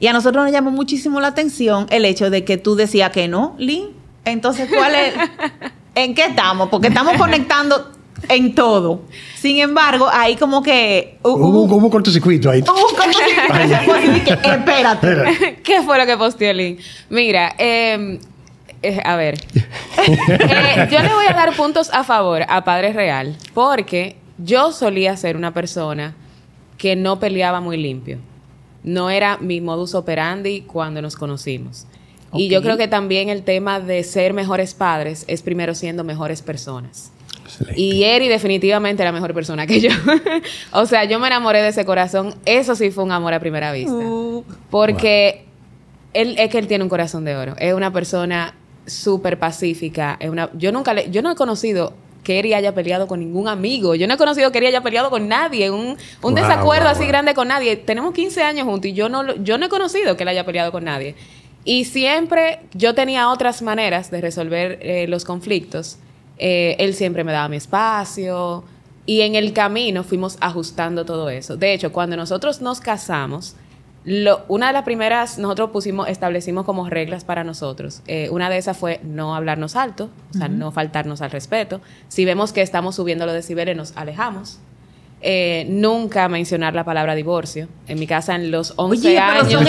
Y 0.00 0.06
a 0.06 0.14
nosotros 0.14 0.44
nos 0.44 0.52
llamó 0.52 0.70
muchísimo 0.70 1.20
la 1.20 1.28
atención 1.28 1.86
el 1.90 2.06
hecho 2.06 2.30
de 2.30 2.42
que 2.42 2.56
tú 2.56 2.74
decías 2.74 3.10
que 3.10 3.28
no, 3.28 3.54
Lynn. 3.58 3.90
Entonces, 4.24 4.68
¿cuál 4.74 4.94
es? 4.94 5.14
¿En 5.94 6.14
qué 6.14 6.24
estamos? 6.24 6.70
Porque 6.70 6.88
estamos 6.88 7.18
conectando 7.18 7.92
en 8.30 8.54
todo. 8.54 9.02
Sin 9.36 9.58
embargo, 9.58 10.08
ahí 10.10 10.36
como 10.36 10.62
que... 10.62 11.18
hubo, 11.22 11.64
un 11.64 11.90
cortocircuito 11.90 12.50
ahí. 12.50 12.62
Hubo 12.62 12.88
un 12.88 12.94
cortocircuito. 12.96 14.32
espérate. 14.32 15.60
¿Qué 15.62 15.82
fue 15.82 15.98
lo 15.98 16.06
que 16.06 16.16
posteó 16.16 16.54
Lynn? 16.54 16.78
Mira, 17.10 17.54
em, 17.58 18.18
eh, 18.82 19.00
a 19.04 19.16
ver. 19.16 19.38
Eh, 20.02 20.88
yo 20.90 21.00
le 21.00 21.12
voy 21.12 21.26
a 21.28 21.34
dar 21.34 21.54
puntos 21.54 21.90
a 21.92 22.04
favor 22.04 22.46
a 22.48 22.64
Padre 22.64 22.94
Real 22.94 23.36
porque 23.52 24.16
yo 24.38 24.72
solía 24.72 25.14
ser 25.18 25.36
una 25.36 25.52
persona 25.52 26.14
que 26.78 26.96
no 26.96 27.20
peleaba 27.20 27.60
muy 27.60 27.76
limpio 27.76 28.18
no 28.82 29.10
era 29.10 29.38
mi 29.38 29.60
modus 29.60 29.94
operandi 29.94 30.62
cuando 30.62 31.02
nos 31.02 31.16
conocimos. 31.16 31.86
Y 32.32 32.48
yo 32.48 32.62
creo 32.62 32.76
que 32.76 32.86
también 32.86 33.28
el 33.28 33.42
tema 33.42 33.80
de 33.80 34.04
ser 34.04 34.34
mejores 34.34 34.74
padres 34.74 35.24
es 35.26 35.42
primero 35.42 35.74
siendo 35.74 36.04
mejores 36.04 36.42
personas. 36.42 37.10
Y 37.74 38.04
Eri 38.04 38.28
definitivamente 38.28 39.02
era 39.02 39.10
mejor 39.10 39.34
persona 39.34 39.66
que 39.66 39.80
yo. 39.80 39.90
o 40.72 40.86
sea, 40.86 41.04
yo 41.04 41.18
me 41.18 41.26
enamoré 41.26 41.62
de 41.62 41.68
ese 41.68 41.84
corazón. 41.84 42.34
Eso 42.44 42.76
sí 42.76 42.90
fue 42.90 43.04
un 43.04 43.12
amor 43.12 43.34
a 43.34 43.40
primera 43.40 43.72
vista. 43.72 43.92
Uh. 43.92 44.44
porque 44.70 45.44
él 46.14 46.36
es 46.38 46.50
que 46.50 46.58
él 46.58 46.66
tiene 46.66 46.84
un 46.84 46.90
corazón 46.90 47.24
de 47.24 47.36
oro. 47.36 47.56
Es 47.58 47.74
una 47.74 47.92
persona 47.92 48.54
súper 48.86 49.38
pacífica. 49.38 50.16
Es 50.20 50.30
una, 50.30 50.50
yo 50.54 50.72
nunca 50.72 50.94
le, 50.94 51.10
yo 51.10 51.22
no 51.22 51.32
he 51.32 51.34
conocido 51.34 51.92
que 52.22 52.38
Eri 52.38 52.54
haya 52.54 52.74
peleado 52.74 53.06
con 53.06 53.20
ningún 53.20 53.48
amigo. 53.48 53.94
Yo 53.94 54.06
no 54.06 54.14
he 54.14 54.16
conocido 54.16 54.52
que 54.52 54.58
Eri 54.58 54.68
haya 54.68 54.82
peleado 54.82 55.10
con 55.10 55.28
nadie, 55.28 55.70
un, 55.70 55.96
un 56.22 56.34
desacuerdo 56.34 56.88
así 56.88 57.06
grande 57.06 57.34
con 57.34 57.48
nadie. 57.48 57.76
Tenemos 57.76 58.14
15 58.14 58.42
años 58.42 58.66
juntos 58.66 58.90
y 58.90 58.92
yo 58.92 59.08
no, 59.08 59.36
yo 59.36 59.58
no 59.58 59.66
he 59.66 59.68
conocido 59.68 60.16
que 60.16 60.24
él 60.24 60.28
haya 60.28 60.44
peleado 60.44 60.72
con 60.72 60.84
nadie. 60.84 61.14
Y 61.64 61.84
siempre 61.84 62.60
yo 62.72 62.94
tenía 62.94 63.28
otras 63.28 63.62
maneras 63.62 64.10
de 64.10 64.20
resolver 64.20 64.78
eh, 64.82 65.06
los 65.08 65.24
conflictos. 65.24 65.98
Eh, 66.38 66.76
él 66.78 66.94
siempre 66.94 67.22
me 67.22 67.32
daba 67.32 67.48
mi 67.48 67.56
espacio 67.56 68.64
y 69.04 69.20
en 69.22 69.34
el 69.34 69.52
camino 69.52 70.04
fuimos 70.04 70.38
ajustando 70.40 71.04
todo 71.04 71.28
eso. 71.28 71.56
De 71.56 71.74
hecho, 71.74 71.92
cuando 71.92 72.16
nosotros 72.16 72.62
nos 72.62 72.80
casamos, 72.80 73.56
lo, 74.04 74.44
una 74.48 74.68
de 74.68 74.72
las 74.72 74.84
primeras, 74.84 75.38
nosotros 75.38 75.70
pusimos, 75.70 76.08
establecimos 76.08 76.64
como 76.64 76.88
reglas 76.88 77.24
para 77.24 77.44
nosotros. 77.44 78.02
Eh, 78.06 78.28
una 78.30 78.48
de 78.48 78.56
esas 78.56 78.76
fue 78.76 79.00
no 79.02 79.34
hablarnos 79.34 79.76
alto, 79.76 80.08
o 80.34 80.38
sea, 80.38 80.48
no 80.48 80.72
faltarnos 80.72 81.20
al 81.20 81.30
respeto. 81.30 81.80
Si 82.08 82.24
vemos 82.24 82.52
que 82.52 82.62
estamos 82.62 82.96
subiendo 82.96 83.26
los 83.26 83.34
decibeles, 83.34 83.76
nos 83.76 83.96
alejamos. 83.96 84.58
Eh, 85.22 85.66
nunca 85.68 86.30
mencionar 86.30 86.74
la 86.74 86.82
palabra 86.82 87.14
divorcio. 87.14 87.68
En 87.86 87.98
mi 87.98 88.06
casa, 88.06 88.34
en 88.36 88.50
los 88.50 88.72
11 88.76 89.08
Oye, 89.08 89.18
años. 89.18 89.48
Pero 89.48 89.50
son 89.50 89.64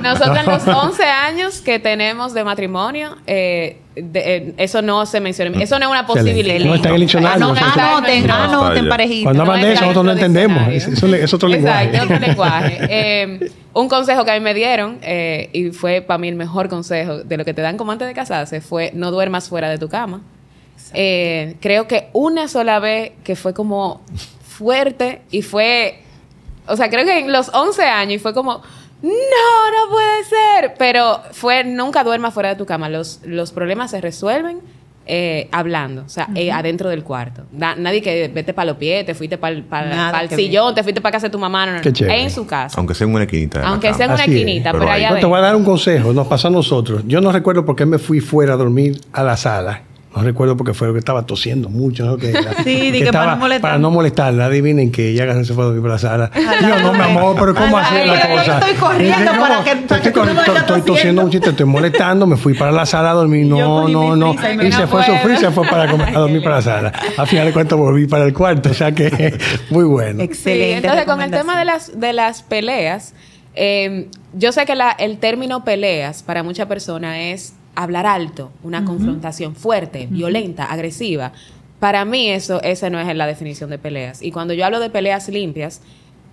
Nosotros 0.00 0.38
en 0.38 0.46
los 0.46 0.68
11 0.68 1.02
años 1.02 1.60
que 1.60 1.80
tenemos 1.80 2.32
de 2.32 2.44
matrimonio, 2.44 3.16
eh, 3.26 3.80
eh, 3.96 4.54
eso 4.56 4.82
no 4.82 5.04
se 5.04 5.18
menciona. 5.20 5.60
Eso 5.60 5.80
no 5.80 5.86
es 5.86 5.90
una 5.90 6.06
posibilidad. 6.06 6.64
No 6.64 6.76
está 6.76 6.90
en 6.90 6.94
el 6.94 7.00
diccionario. 7.00 7.44
Anoten, 7.44 8.30
anoten, 8.30 8.88
parejita. 8.88 9.24
Cuando 9.24 9.42
hablan 9.42 9.60
de 9.60 9.72
eso, 9.72 9.80
nosotros 9.80 10.04
no 10.04 10.12
entendemos. 10.12 10.68
Eso, 10.72 11.06
es 11.12 11.34
otro 11.34 11.48
lenguaje. 11.48 11.86
Exacto, 11.86 12.14
otro 12.14 12.24
lenguaje. 12.24 13.50
un 13.72 13.88
consejo 13.88 14.24
que 14.24 14.30
a 14.30 14.34
mí 14.34 14.40
me 14.40 14.54
dieron, 14.54 15.00
y 15.52 15.70
fue 15.72 16.02
para 16.02 16.18
mí 16.18 16.28
el 16.28 16.36
mejor 16.36 16.68
consejo 16.68 17.24
de 17.24 17.36
lo 17.36 17.44
que 17.44 17.52
te 17.52 17.62
dan 17.62 17.76
como 17.76 17.90
antes 17.90 18.06
de 18.06 18.14
casarse, 18.14 18.60
fue 18.60 18.92
no 18.94 19.10
duermas 19.10 19.48
fuera 19.48 19.68
de 19.68 19.78
tu 19.78 19.88
cama. 19.88 20.20
Eh, 20.92 21.56
creo 21.60 21.86
que 21.86 22.08
una 22.12 22.48
sola 22.48 22.80
vez 22.80 23.12
que 23.22 23.36
fue 23.36 23.54
como 23.54 24.00
fuerte 24.42 25.22
y 25.30 25.42
fue, 25.42 26.02
o 26.66 26.76
sea, 26.76 26.90
creo 26.90 27.04
que 27.04 27.20
en 27.20 27.32
los 27.32 27.50
11 27.54 27.82
años 27.82 28.14
y 28.14 28.18
fue 28.18 28.34
como, 28.34 28.60
no, 29.02 29.08
no 29.10 29.90
puede 29.90 30.24
ser, 30.24 30.74
pero 30.78 31.20
fue, 31.32 31.64
nunca 31.64 32.04
duerma 32.04 32.30
fuera 32.30 32.50
de 32.50 32.56
tu 32.56 32.66
cama, 32.66 32.88
los, 32.88 33.20
los 33.24 33.52
problemas 33.52 33.90
se 33.90 34.00
resuelven. 34.00 34.60
Eh, 35.12 35.48
hablando, 35.50 36.02
o 36.02 36.08
sea, 36.08 36.28
eh, 36.36 36.52
adentro 36.52 36.88
del 36.88 37.02
cuarto. 37.02 37.42
nadie 37.50 38.00
que 38.00 38.28
vete 38.28 38.54
para 38.54 38.66
los 38.66 38.76
pies, 38.76 39.04
te 39.04 39.14
fuiste 39.14 39.38
para 39.38 40.20
el 40.20 40.30
sillón, 40.30 40.72
te 40.72 40.84
fuiste 40.84 41.00
para 41.00 41.14
casa 41.14 41.26
de 41.26 41.30
tu 41.30 41.38
mamá, 41.38 41.66
no, 41.66 41.72
no, 41.72 41.80
en 41.82 42.30
su 42.30 42.46
casa. 42.46 42.78
Aunque 42.78 42.94
sea 42.94 43.08
en 43.08 43.14
una 43.14 43.24
esquinita. 43.24 43.66
Aunque 43.66 43.92
sea 43.92 44.06
en 44.06 44.12
una 44.12 44.24
esquinita, 44.24 44.70
pero, 44.70 44.88
allá 44.88 45.18
Te 45.18 45.26
voy 45.26 45.38
a 45.38 45.42
dar 45.42 45.56
un 45.56 45.64
consejo, 45.64 46.12
nos 46.12 46.28
pasa 46.28 46.46
a 46.46 46.50
nosotros. 46.52 47.02
Yo 47.06 47.20
no 47.20 47.32
recuerdo 47.32 47.64
por 47.64 47.74
qué 47.74 47.86
me 47.86 47.98
fui 47.98 48.20
fuera 48.20 48.52
a 48.52 48.56
dormir 48.56 49.00
a 49.12 49.24
la 49.24 49.36
sala 49.36 49.82
no 50.14 50.22
recuerdo 50.22 50.56
porque 50.56 50.74
fue 50.74 50.92
que 50.92 50.98
estaba 50.98 51.24
tosiendo 51.24 51.68
mucho, 51.68 52.04
¿no? 52.04 52.16
Que, 52.16 52.32
sí, 52.64 52.90
que, 52.92 53.12
para 53.12 53.32
no 53.32 53.36
molestar. 53.36 53.60
Para 53.60 53.78
no 53.78 53.90
molestarla. 53.90 54.46
Adivinen 54.46 54.90
que 54.90 55.10
ella 55.10 55.44
se 55.44 55.54
fue 55.54 55.62
a 55.62 55.66
dormir 55.66 55.82
por 55.82 55.90
la 55.90 55.98
sala. 55.98 56.30
Yo 56.34 56.80
no, 56.80 56.92
me 56.92 57.04
amor, 57.04 57.36
pero 57.38 57.54
¿cómo 57.54 57.78
hacer 57.78 58.08
la 58.08 58.28
cosa? 58.28 58.58
Estoy 58.58 58.74
corriendo 58.74 59.30
para 59.38 59.62
que, 59.62 59.70
estoy, 59.70 59.98
estoy, 59.98 60.82
tosiendo 60.82 61.22
un 61.22 61.30
chiste, 61.30 61.50
estoy 61.50 61.66
molestando, 61.66 62.26
me 62.26 62.36
fui 62.36 62.54
para 62.54 62.72
la 62.72 62.86
sala 62.86 63.12
a 63.12 63.14
dormir. 63.14 63.46
No, 63.46 63.88
no, 63.88 64.16
no. 64.16 64.34
Y, 64.34 64.72
se 64.72 64.86
fue 64.88 65.02
a 65.02 65.06
sufrir, 65.06 65.38
se 65.38 65.50
fue 65.52 65.66
para 65.68 65.84
a 65.84 66.18
dormir 66.18 66.42
para 66.42 66.56
la 66.56 66.62
sala. 66.62 66.92
Al 67.16 67.26
final 67.28 67.46
de 67.46 67.52
cuentas 67.52 67.78
volví 67.78 68.06
para 68.06 68.24
el 68.24 68.32
cuarto, 68.32 68.70
o 68.70 68.74
sea 68.74 68.92
que 68.92 69.38
muy 69.70 69.84
bueno. 69.84 70.22
Excelente. 70.22 70.78
entonces, 70.78 71.04
con 71.04 71.22
el 71.22 71.30
tema 71.30 71.56
de 71.56 71.64
las, 71.64 71.98
de 71.98 72.12
las 72.12 72.42
peleas, 72.42 73.14
eh, 73.54 74.08
yo 74.32 74.50
sé 74.50 74.66
que 74.66 74.74
la, 74.74 74.90
el 74.90 75.18
término 75.18 75.64
peleas 75.64 76.24
para 76.24 76.42
muchas 76.42 76.66
personas 76.66 77.16
es 77.16 77.54
hablar 77.74 78.06
alto, 78.06 78.50
una 78.62 78.84
confrontación 78.84 79.54
fuerte, 79.54 80.06
violenta, 80.10 80.64
agresiva. 80.64 81.32
Para 81.78 82.04
mí 82.04 82.28
eso, 82.28 82.60
esa 82.62 82.90
no 82.90 83.00
es 83.00 83.16
la 83.16 83.26
definición 83.26 83.70
de 83.70 83.78
peleas. 83.78 84.22
Y 84.22 84.32
cuando 84.32 84.54
yo 84.54 84.66
hablo 84.66 84.80
de 84.80 84.90
peleas 84.90 85.28
limpias, 85.28 85.80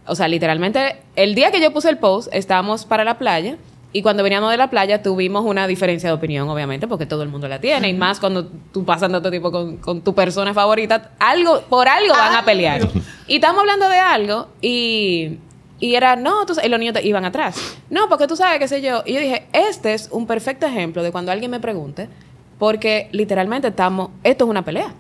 o 0.06 0.15
sea, 0.15 0.27
literalmente, 0.27 0.98
el 1.15 1.36
día 1.36 1.51
que 1.51 1.62
yo 1.62 1.72
puse 1.72 1.89
el 1.89 1.98
post, 1.98 2.29
estábamos 2.34 2.86
para 2.86 3.03
la 3.03 3.17
playa 3.17 3.58
y 3.94 4.01
cuando 4.01 4.22
veníamos 4.22 4.51
de 4.51 4.58
la 4.58 4.70
playa 4.70 5.01
tuvimos 5.01 5.46
una 5.46 5.65
diferencia 5.65 6.10
de 6.10 6.15
opinión, 6.15 6.48
obviamente, 6.50 6.88
porque 6.88 7.06
todo 7.06 7.24
el 7.24 7.29
mundo 7.29 7.48
la 7.48 7.60
tiene. 7.60 7.89
Y 7.89 7.94
más 7.94 8.20
cuando 8.20 8.46
tú 8.46 8.84
pasas 8.86 9.12
tanto 9.12 9.29
tiempo 9.29 9.51
con, 9.51 9.77
con, 9.77 10.01
tu 10.01 10.13
persona 10.13 10.53
favorita, 10.53 11.12
algo, 11.20 11.62
por 11.70 11.88
algo 11.88 12.13
van 12.13 12.36
a 12.36 12.44
pelear. 12.46 12.88
Y 13.27 13.36
estamos 13.36 13.62
hablando 13.62 13.89
de 13.89 14.00
algo 14.00 14.48
y 14.62 15.38
y 15.79 15.96
era, 15.96 16.15
no, 16.15 16.41
entonces, 16.41 16.65
y 16.65 16.69
los 16.69 16.79
niños 16.79 16.96
iban 17.03 17.25
atrás. 17.25 17.77
No, 17.89 18.10
porque 18.10 18.27
tú 18.27 18.36
sabes, 18.36 18.60
qué 18.60 18.67
sé 18.67 18.81
yo. 18.81 19.03
Y 19.05 19.13
yo 19.13 19.19
dije, 19.19 19.48
este 19.53 19.93
es 19.93 20.10
un 20.12 20.25
perfecto 20.25 20.65
ejemplo 20.65 21.03
de 21.03 21.12
cuando 21.12 21.31
alguien 21.31 21.51
me 21.51 21.60
pregunte, 21.60 22.10
porque 22.57 23.10
literalmente 23.12 23.67
estamos, 23.67 24.10
esto 24.24 24.46
es 24.46 24.50
una 24.50 24.65
pelea. 24.65 24.93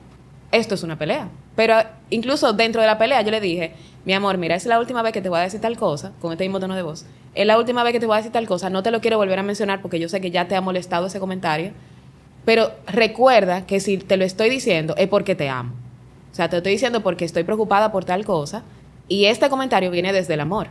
Esto 0.51 0.75
es 0.75 0.83
una 0.83 0.97
pelea. 0.97 1.29
Pero 1.55 1.75
incluso 2.11 2.53
dentro 2.53 2.81
de 2.81 2.87
la 2.87 2.97
pelea 2.97 3.21
yo 3.23 3.31
le 3.31 3.41
dije, 3.41 3.73
mi 4.05 4.13
amor, 4.13 4.37
mira, 4.37 4.55
es 4.55 4.65
la 4.67 4.79
última 4.79 5.01
vez 5.01 5.11
que 5.11 5.21
te 5.21 5.29
voy 5.29 5.39
a 5.39 5.43
decir 5.43 5.59
tal 5.59 5.75
cosa, 5.77 6.13
con 6.21 6.31
este 6.31 6.43
mismo 6.43 6.59
tono 6.59 6.75
de 6.75 6.83
voz. 6.83 7.05
Es 7.33 7.47
la 7.47 7.57
última 7.57 7.83
vez 7.83 7.93
que 7.93 7.99
te 7.99 8.05
voy 8.05 8.13
a 8.13 8.17
decir 8.17 8.31
tal 8.31 8.47
cosa, 8.47 8.69
no 8.69 8.83
te 8.83 8.91
lo 8.91 9.01
quiero 9.01 9.17
volver 9.17 9.39
a 9.39 9.43
mencionar 9.43 9.81
porque 9.81 9.99
yo 9.99 10.07
sé 10.07 10.21
que 10.21 10.31
ya 10.31 10.47
te 10.47 10.55
ha 10.55 10.61
molestado 10.61 11.07
ese 11.07 11.19
comentario. 11.19 11.71
Pero 12.45 12.71
recuerda 12.85 13.65
que 13.65 13.79
si 13.79 13.97
te 13.97 14.15
lo 14.15 14.23
estoy 14.23 14.49
diciendo 14.49 14.95
es 14.95 15.07
porque 15.07 15.35
te 15.35 15.49
amo. 15.49 15.73
O 16.31 16.35
sea, 16.35 16.49
te 16.49 16.55
lo 16.55 16.59
estoy 16.59 16.73
diciendo 16.73 17.01
porque 17.01 17.25
estoy 17.25 17.43
preocupada 17.43 17.91
por 17.91 18.05
tal 18.05 18.23
cosa 18.23 18.63
y 19.07 19.25
este 19.25 19.49
comentario 19.49 19.91
viene 19.91 20.13
desde 20.13 20.33
el 20.33 20.41
amor. 20.41 20.67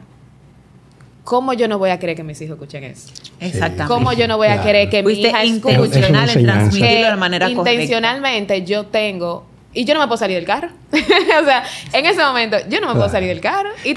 ¿Cómo 1.24 1.52
yo 1.54 1.66
no 1.66 1.78
voy 1.78 1.90
a 1.90 1.98
querer 1.98 2.14
que 2.14 2.22
mis 2.22 2.40
hijos 2.40 2.54
escuchen 2.54 2.84
eso? 2.84 3.08
Exactamente. 3.40 3.86
¿Cómo 3.88 4.12
yo 4.12 4.28
no 4.28 4.36
voy 4.36 4.46
a 4.46 4.62
querer 4.62 4.88
que 4.88 5.02
mi 5.02 5.14
hija? 5.14 5.44
Intencional 5.44 6.30
en 6.30 6.46
transmitirlo 6.46 7.10
de 7.10 7.16
manera 7.16 7.50
Intencionalmente 7.50 8.62
yo 8.62 8.86
tengo... 8.86 9.44
Y 9.72 9.84
yo 9.84 9.92
no 9.92 10.00
me 10.00 10.06
puedo 10.06 10.16
salir 10.16 10.36
del 10.36 10.46
carro. 10.46 10.68
o 10.92 11.44
sea, 11.44 11.64
en 11.92 12.06
ese 12.06 12.22
momento 12.22 12.56
yo 12.68 12.80
no 12.80 12.86
me 12.86 12.94
puedo 12.94 13.10
salir 13.10 13.28
del 13.28 13.40
carro. 13.40 13.70
Y 13.84 13.94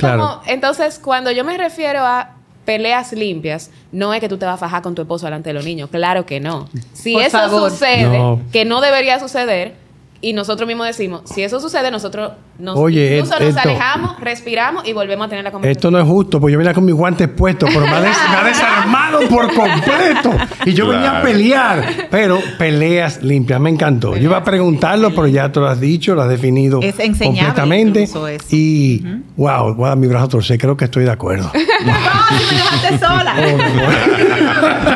entonces, 0.47 0.99
cuando 0.99 1.31
yo 1.31 1.45
me 1.45 1.57
refiero 1.57 1.99
a 1.99 2.35
peleas 2.65 3.13
limpias, 3.13 3.71
no 3.91 4.13
es 4.13 4.19
que 4.19 4.27
tú 4.27 4.37
te 4.37 4.45
vas 4.45 4.55
a 4.55 4.57
fajar 4.57 4.81
con 4.81 4.93
tu 4.93 5.03
esposo 5.03 5.25
delante 5.25 5.49
de 5.49 5.53
los 5.53 5.63
niños. 5.63 5.89
Claro 5.89 6.25
que 6.25 6.39
no. 6.39 6.67
Si 6.93 7.15
eso 7.15 7.69
sucede, 7.69 8.39
que 8.51 8.65
no 8.65 8.81
debería 8.81 9.19
suceder, 9.19 9.75
Y 10.21 10.33
nosotros 10.33 10.67
mismos 10.67 10.85
decimos, 10.85 11.21
si 11.25 11.43
eso 11.43 11.61
sucede, 11.61 11.91
nosotros 11.91 12.33
nos, 12.57 12.77
Oye, 12.77 13.15
incluso 13.19 13.35
et- 13.35 13.39
nos 13.39 13.49
esto- 13.55 13.69
alejamos, 13.69 14.19
respiramos 14.19 14.85
y 14.85 14.91
volvemos 14.91 15.27
a 15.27 15.29
tener 15.29 15.45
la 15.45 15.51
conversación. 15.51 15.77
Esto 15.77 15.91
no 15.91 15.97
es 15.99 16.05
justo, 16.05 16.41
porque 16.41 16.51
yo 16.51 16.57
venía 16.57 16.73
con 16.73 16.83
mis 16.83 16.93
guantes 16.93 17.29
puestos, 17.29 17.69
pero 17.73 17.85
me 17.85 17.91
ha, 17.93 18.01
des- 18.01 18.17
me 18.29 18.35
ha 18.35 18.43
desarmado 18.43 19.19
por 19.29 19.47
completo. 19.53 20.31
Y 20.65 20.73
yo 20.73 20.87
venía 20.89 21.19
a 21.19 21.21
pelear, 21.21 22.07
pero 22.11 22.37
peleas 22.57 23.23
limpias, 23.23 23.61
me 23.61 23.69
encantó. 23.69 24.17
Yo 24.17 24.23
iba 24.23 24.35
a 24.37 24.43
preguntarlo, 24.43 25.11
pero 25.11 25.27
ya 25.27 25.49
tú 25.53 25.61
lo 25.61 25.67
has 25.69 25.79
dicho, 25.79 26.13
lo 26.15 26.21
has 26.23 26.29
definido 26.29 26.81
Es 26.81 26.95
completamente. 26.95 28.03
eso. 28.03 28.27
Y, 28.49 29.01
wow, 29.37 29.73
voy 29.73 29.85
a 29.85 29.89
dar 29.89 29.97
mi 29.97 30.07
brazo 30.07 30.25
a 30.25 30.29
torcer, 30.29 30.57
creo 30.59 30.75
que 30.75 30.83
estoy 30.85 31.05
de 31.05 31.11
acuerdo. 31.11 31.49
¡No, 31.85 31.93
me 31.93 32.55
dejaste 32.57 32.97
sola! 32.99 33.35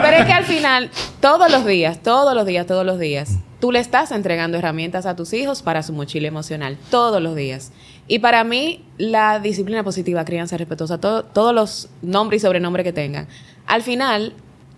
Pero 0.01 0.17
es 0.17 0.25
que 0.25 0.33
al 0.33 0.43
final, 0.43 0.89
todos 1.21 1.49
los 1.49 1.65
días, 1.65 1.99
todos 2.03 2.35
los 2.35 2.45
días, 2.45 2.65
todos 2.67 2.85
los 2.85 2.99
días, 2.99 3.37
tú 3.63 3.71
le 3.71 3.79
estás 3.79 4.11
entregando 4.11 4.57
herramientas 4.57 5.05
a 5.05 5.15
tus 5.15 5.31
hijos 5.31 5.61
para 5.61 5.83
su 5.83 5.93
mochila 5.93 6.27
emocional. 6.27 6.77
Todos 6.91 7.21
los 7.21 7.33
días. 7.33 7.71
Y 8.09 8.19
para 8.19 8.43
mí, 8.43 8.83
la 8.97 9.39
disciplina 9.39 9.83
positiva, 9.85 10.25
crianza 10.25 10.57
respetuosa, 10.57 10.97
todo- 10.99 11.23
todos 11.23 11.55
los 11.55 11.87
nombres 12.01 12.41
y 12.41 12.45
sobrenombres 12.45 12.83
que 12.83 12.91
tengan, 12.91 13.25
al 13.65 13.81
final, 13.81 14.33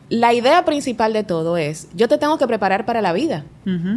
la 0.09 0.35
idea 0.35 0.63
principal 0.65 1.13
de 1.13 1.23
todo 1.23 1.57
es, 1.57 1.87
yo 1.95 2.07
te 2.07 2.19
tengo 2.19 2.37
que 2.37 2.45
preparar 2.45 2.85
para 2.85 3.01
la 3.01 3.11
vida. 3.11 3.43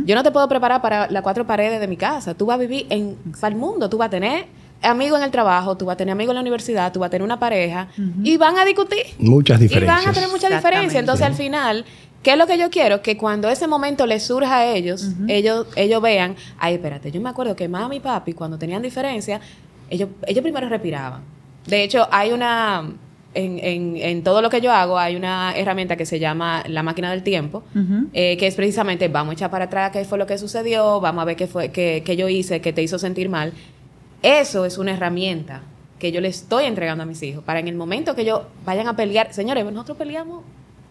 Yo 0.06 0.14
no 0.14 0.22
te 0.22 0.30
puedo 0.30 0.48
preparar 0.48 0.80
para 0.80 1.10
las 1.10 1.22
cuatro 1.22 1.46
paredes 1.46 1.80
de 1.80 1.86
mi 1.86 1.98
casa. 1.98 2.32
Tú 2.32 2.46
vas 2.46 2.54
a 2.54 2.58
vivir 2.58 2.86
en, 2.88 3.14
para 3.38 3.52
el 3.54 3.60
mundo. 3.60 3.90
Tú 3.90 3.98
vas 3.98 4.06
a 4.06 4.10
tener 4.10 4.46
amigos 4.80 5.18
en 5.18 5.24
el 5.26 5.30
trabajo, 5.30 5.76
tú 5.76 5.84
vas 5.84 5.94
a 5.94 5.96
tener 5.98 6.12
amigos 6.12 6.30
en 6.32 6.36
la 6.36 6.40
universidad, 6.40 6.92
tú 6.92 7.00
vas 7.00 7.08
a 7.08 7.10
tener 7.10 7.24
una 7.24 7.38
pareja 7.38 7.88
y 8.24 8.38
van 8.38 8.56
a 8.56 8.64
discutir. 8.64 9.04
Muchas 9.18 9.58
Y 9.60 9.64
diferencias. 9.64 9.98
van 10.04 10.08
a 10.08 10.12
tener 10.14 10.30
mucha 10.30 10.46
Exactamente. 10.46 10.56
diferencia. 10.86 11.00
Entonces, 11.00 11.26
al 11.26 11.34
final, 11.34 11.84
¿qué 12.28 12.32
es 12.32 12.38
lo 12.38 12.46
que 12.46 12.58
yo 12.58 12.68
quiero? 12.68 13.00
Que 13.00 13.16
cuando 13.16 13.48
ese 13.48 13.66
momento 13.66 14.04
les 14.04 14.24
surja 14.24 14.58
a 14.58 14.66
ellos, 14.66 15.12
ellos, 15.28 15.66
ellos 15.76 16.02
vean, 16.02 16.36
ay, 16.58 16.74
espérate, 16.74 17.10
yo 17.10 17.22
me 17.22 17.30
acuerdo 17.30 17.56
que 17.56 17.68
mami 17.68 17.96
y 17.96 18.00
papi, 18.00 18.34
cuando 18.34 18.58
tenían 18.58 18.82
diferencia, 18.82 19.40
ellos, 19.88 20.10
ellos 20.26 20.42
primero 20.42 20.68
respiraban. 20.68 21.22
De 21.66 21.82
hecho, 21.82 22.06
hay 22.10 22.32
una, 22.32 22.86
en, 23.32 23.58
en, 23.60 23.96
en 23.96 24.22
todo 24.22 24.42
lo 24.42 24.50
que 24.50 24.60
yo 24.60 24.70
hago, 24.70 24.98
hay 24.98 25.16
una 25.16 25.56
herramienta 25.56 25.96
que 25.96 26.04
se 26.04 26.18
llama 26.18 26.64
la 26.66 26.82
máquina 26.82 27.10
del 27.12 27.22
tiempo, 27.22 27.62
eh, 28.12 28.36
que 28.36 28.46
es 28.46 28.54
precisamente, 28.56 29.08
vamos 29.08 29.30
a 29.30 29.32
echar 29.32 29.50
para 29.50 29.64
atrás 29.64 29.90
qué 29.92 30.04
fue 30.04 30.18
lo 30.18 30.26
que 30.26 30.36
sucedió, 30.36 31.00
vamos 31.00 31.22
a 31.22 31.24
ver 31.24 31.36
qué 31.36 31.46
fue 31.46 31.70
qué, 31.70 32.02
qué 32.04 32.14
yo 32.14 32.28
hice 32.28 32.60
que 32.60 32.74
te 32.74 32.82
hizo 32.82 32.98
sentir 32.98 33.30
mal. 33.30 33.54
Eso 34.20 34.66
es 34.66 34.76
una 34.76 34.92
herramienta 34.92 35.62
que 35.98 36.12
yo 36.12 36.20
le 36.20 36.28
estoy 36.28 36.66
entregando 36.66 37.04
a 37.04 37.06
mis 37.06 37.22
hijos 37.22 37.42
para 37.42 37.58
en 37.58 37.68
el 37.68 37.74
momento 37.74 38.14
que 38.14 38.20
ellos 38.20 38.42
vayan 38.66 38.86
a 38.86 38.96
pelear. 38.96 39.32
Señores, 39.32 39.64
nosotros 39.64 39.96
peleamos 39.96 40.44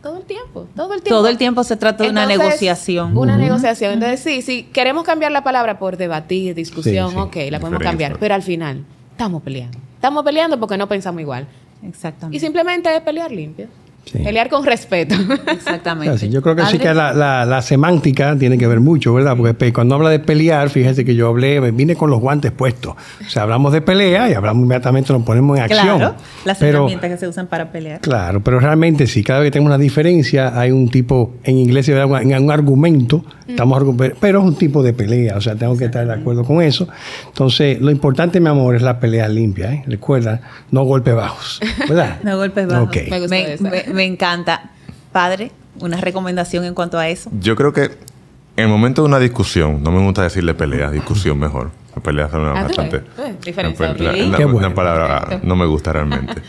todo 0.08 0.18
el 0.20 0.24
tiempo, 0.24 0.68
todo 0.74 0.94
el 0.94 1.02
tiempo. 1.02 1.18
Todo 1.20 1.28
el 1.28 1.38
tiempo 1.38 1.64
se 1.66 1.76
trata 1.76 2.06
de 2.06 2.10
una 2.10 2.26
negociación. 2.26 3.18
Una 3.18 3.36
negociación. 3.36 3.94
Entonces, 3.94 4.22
sí, 4.22 4.42
sí, 4.42 4.64
queremos 4.72 5.04
cambiar 5.04 5.34
la 5.34 5.44
palabra 5.44 5.80
por 5.80 5.98
debatir, 5.98 6.56
discusión, 6.56 7.10
Sí, 7.10 7.16
sí. 7.16 7.22
ok, 7.22 7.36
la 7.52 7.60
podemos 7.60 7.82
cambiar. 7.82 8.18
Pero 8.18 8.34
al 8.34 8.42
final, 8.42 8.86
estamos 9.12 9.42
peleando. 9.44 9.78
Estamos 9.96 10.24
peleando 10.24 10.58
porque 10.60 10.78
no 10.78 10.88
pensamos 10.88 11.20
igual. 11.20 11.46
Exactamente. 11.84 12.38
Y 12.38 12.40
simplemente 12.40 12.96
es 12.96 13.02
pelear 13.02 13.32
limpio. 13.32 13.68
Sí. 14.12 14.20
Pelear 14.20 14.50
con 14.50 14.66
respeto. 14.66 15.16
Exactamente. 15.52 16.30
Yo 16.30 16.42
creo 16.42 16.56
que 16.56 16.66
sí 16.66 16.78
que 16.80 16.94
la, 16.94 17.14
la- 17.14 17.46
la 17.46 17.62
semántica 17.62 18.36
tiene 18.38 18.58
que 18.58 18.68
ver 18.68 18.80
mucho, 18.80 19.14
¿verdad? 19.14 19.36
Porque 19.38 19.74
cuando 19.74 19.96
habla 19.96 20.10
de 20.10 20.20
pelear, 20.20 20.70
fíjese 20.70 21.04
que 21.06 21.16
yo 21.16 21.28
hablé, 21.28 21.60
vine 21.72 21.96
con 21.96 22.10
los 22.10 22.20
guantes 22.20 22.52
puestos. 22.52 22.96
O 23.26 23.30
sea, 23.30 23.44
hablamos 23.44 23.74
de 23.74 23.82
pelea 23.82 24.30
y 24.30 24.34
hablamos 24.34 24.64
inmediatamente, 24.64 25.12
nos 25.14 25.24
ponemos 25.24 25.58
en 25.58 25.64
acción. 25.64 25.98
Claro, 25.98 26.16
las 26.46 26.58
pero, 26.58 26.78
herramientas 26.80 27.12
que 27.12 27.18
se 27.18 27.28
usan 27.28 27.48
para 27.48 27.72
pelear. 27.72 28.00
Claro, 28.02 28.42
pero 28.44 28.60
realmente 28.60 29.08
sí, 29.08 29.24
cada 29.24 29.40
vez 29.40 29.48
que 29.48 29.52
tenemos 29.52 29.70
una 29.72 29.78
diferencia, 29.78 30.58
hay 30.60 30.72
un 30.72 30.90
tipo, 30.90 31.34
en 31.44 31.58
inglés 31.58 31.86
se 31.86 31.94
llama 31.96 32.22
un, 32.22 32.34
un 32.34 32.52
argumento, 32.52 33.24
estamos 33.48 33.82
argu- 33.82 34.16
pero 34.20 34.40
es 34.40 34.46
un 34.46 34.56
tipo 34.56 34.84
de 34.84 34.94
pelea, 34.94 35.36
o 35.38 35.42
sea, 35.42 35.56
tengo 35.56 35.78
que 35.78 35.86
estar 35.86 36.06
de 36.08 36.14
acuerdo 36.14 36.44
con 36.44 36.62
eso. 36.62 36.88
Entonces, 37.28 37.80
lo 37.82 37.92
importante, 37.92 38.40
mi 38.40 38.50
amor, 38.50 38.76
es 38.76 38.82
la 38.82 39.00
pelea 39.00 39.28
limpia, 39.28 39.74
¿eh? 39.74 39.84
Recuerda, 39.88 40.42
no 40.72 40.84
golpes 40.84 41.16
bajos, 41.16 41.60
¿verdad? 41.88 42.18
No 42.24 42.38
golpes 42.38 42.68
bajos. 42.68 42.88
Ok. 42.88 42.98
Me 43.30 43.58
me- 43.60 43.94
me 43.98 44.06
encanta. 44.06 44.72
Padre, 45.12 45.52
una 45.80 45.98
recomendación 45.98 46.64
en 46.64 46.74
cuanto 46.74 46.98
a 46.98 47.10
eso. 47.10 47.30
Yo 47.42 47.56
creo 47.56 47.74
que 47.74 47.84
en 47.84 48.64
el 48.64 48.68
momento 48.70 49.02
de 49.02 49.08
una 49.10 49.20
discusión, 49.20 49.84
no 49.84 49.92
me 49.92 50.02
gusta 50.04 50.24
decirle 50.24 50.54
pelea, 50.54 50.90
discusión 50.90 51.38
mejor. 51.38 51.72
La 51.96 52.02
pelea 52.02 52.30
suena 52.30 52.52
Ah, 52.52 52.64
bastante. 52.64 53.02
diferencia 53.44 53.94
la- 53.94 54.12
la- 54.40 54.46
bueno. 54.46 54.74
palabra 54.74 55.40
no 55.44 55.56
me 55.56 55.66
gusta 55.66 55.92
realmente. 55.94 56.36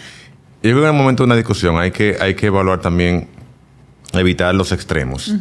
Yo 0.62 0.70
creo 0.70 0.76
que 0.82 0.88
en 0.88 0.94
el 0.94 1.00
momento 1.00 1.22
de 1.22 1.26
una 1.26 1.36
discusión 1.36 1.78
hay 1.78 1.90
que, 1.90 2.16
hay 2.20 2.34
que 2.34 2.46
evaluar 2.48 2.80
también, 2.80 3.28
evitar 4.12 4.54
los 4.54 4.72
extremos. 4.72 5.34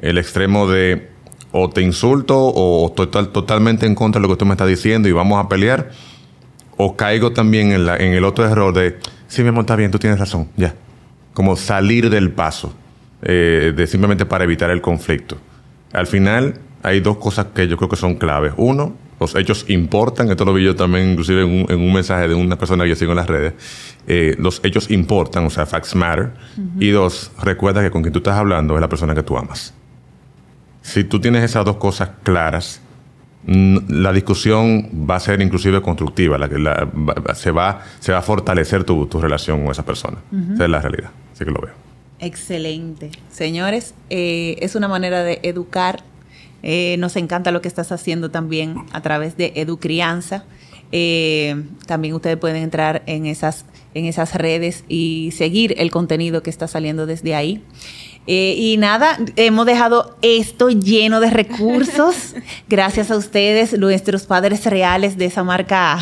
El 0.00 0.18
extremo 0.18 0.66
de 0.68 1.10
o 1.52 1.68
te 1.70 1.82
insulto 1.82 2.38
o 2.38 2.86
estoy 2.88 3.06
total- 3.08 3.28
totalmente 3.28 3.86
en 3.86 3.94
contra 3.94 4.20
de 4.20 4.26
lo 4.26 4.32
que 4.34 4.38
tú 4.38 4.46
me 4.46 4.52
estás 4.52 4.68
diciendo 4.68 5.08
y 5.08 5.12
vamos 5.12 5.44
a 5.44 5.48
pelear. 5.48 5.90
O 6.76 6.96
caigo 6.96 7.32
también 7.32 7.72
en, 7.72 7.84
la- 7.86 7.96
en 7.96 8.14
el 8.14 8.24
otro 8.24 8.44
error 8.48 8.72
de, 8.74 8.98
sí, 9.28 9.42
mi 9.42 9.48
amor, 9.50 9.62
está 9.62 9.76
bien, 9.76 9.90
tú 9.90 9.98
tienes 9.98 10.18
razón, 10.18 10.48
ya. 10.56 10.74
Como 11.34 11.56
salir 11.56 12.10
del 12.10 12.30
paso, 12.30 12.74
eh, 13.22 13.72
de 13.76 13.86
simplemente 13.86 14.26
para 14.26 14.44
evitar 14.44 14.70
el 14.70 14.80
conflicto. 14.80 15.38
Al 15.92 16.06
final, 16.06 16.54
hay 16.82 17.00
dos 17.00 17.16
cosas 17.18 17.46
que 17.54 17.68
yo 17.68 17.76
creo 17.76 17.88
que 17.88 17.96
son 17.96 18.16
claves. 18.16 18.52
Uno, 18.56 18.94
los 19.20 19.34
hechos 19.36 19.64
importan, 19.68 20.30
esto 20.30 20.44
lo 20.44 20.52
vi 20.52 20.64
yo 20.64 20.74
también 20.74 21.10
inclusive 21.10 21.42
en 21.42 21.48
un, 21.48 21.70
en 21.70 21.80
un 21.80 21.92
mensaje 21.92 22.26
de 22.28 22.34
una 22.34 22.58
persona 22.58 22.82
que 22.84 22.90
yo 22.90 22.96
sigo 22.96 23.12
en 23.12 23.16
las 23.18 23.28
redes. 23.28 23.54
Eh, 24.08 24.34
los 24.38 24.60
hechos 24.64 24.90
importan, 24.90 25.46
o 25.46 25.50
sea, 25.50 25.64
facts 25.64 25.94
matter. 25.94 26.32
Y 26.80 26.88
dos, 26.90 27.30
recuerda 27.42 27.82
que 27.82 27.90
con 27.90 28.02
quien 28.02 28.12
tú 28.12 28.18
estás 28.18 28.36
hablando 28.36 28.74
es 28.74 28.80
la 28.80 28.88
persona 28.88 29.14
que 29.14 29.22
tú 29.22 29.36
amas. 29.38 29.74
Si 30.82 31.04
tú 31.04 31.20
tienes 31.20 31.44
esas 31.44 31.64
dos 31.64 31.76
cosas 31.76 32.10
claras, 32.24 32.80
la 33.46 34.12
discusión 34.12 34.88
va 35.08 35.16
a 35.16 35.20
ser 35.20 35.40
inclusive 35.40 35.80
constructiva, 35.82 36.38
la, 36.38 36.46
la- 36.48 37.34
se, 37.34 37.50
va, 37.50 37.80
se 38.00 38.12
va 38.12 38.18
a 38.18 38.22
fortalecer 38.22 38.84
tu, 38.84 39.06
tu 39.06 39.20
relación 39.20 39.62
con 39.62 39.70
esa 39.70 39.84
persona. 39.84 40.18
Esa 40.54 40.64
es 40.64 40.70
la 40.70 40.80
realidad, 40.80 41.10
que 41.44 41.50
lo 41.50 41.60
veo. 41.60 41.74
Excelente. 42.20 43.10
Señores, 43.30 43.94
eh, 44.08 44.56
es 44.60 44.74
una 44.74 44.88
manera 44.88 45.24
de 45.24 45.40
educar. 45.42 46.04
Eh, 46.62 46.96
nos 46.98 47.16
encanta 47.16 47.50
lo 47.50 47.60
que 47.60 47.68
estás 47.68 47.90
haciendo 47.90 48.30
también 48.30 48.76
a 48.92 49.02
través 49.02 49.36
de 49.36 49.52
Educrianza. 49.56 50.44
Eh, 50.92 51.64
también 51.86 52.14
ustedes 52.14 52.36
pueden 52.36 52.62
entrar 52.62 53.02
en 53.06 53.26
esas, 53.26 53.64
en 53.94 54.04
esas 54.04 54.34
redes 54.34 54.84
y 54.88 55.32
seguir 55.32 55.74
el 55.78 55.90
contenido 55.90 56.42
que 56.42 56.50
está 56.50 56.68
saliendo 56.68 57.06
desde 57.06 57.34
ahí. 57.34 57.64
Eh, 58.26 58.54
y 58.56 58.76
nada, 58.76 59.18
hemos 59.34 59.66
dejado 59.66 60.16
esto 60.22 60.68
lleno 60.70 61.18
de 61.18 61.30
recursos. 61.30 62.34
Gracias 62.68 63.10
a 63.10 63.16
ustedes, 63.16 63.76
nuestros 63.78 64.26
padres 64.26 64.64
reales 64.66 65.16
de 65.18 65.24
esa 65.24 65.42
marca, 65.42 65.98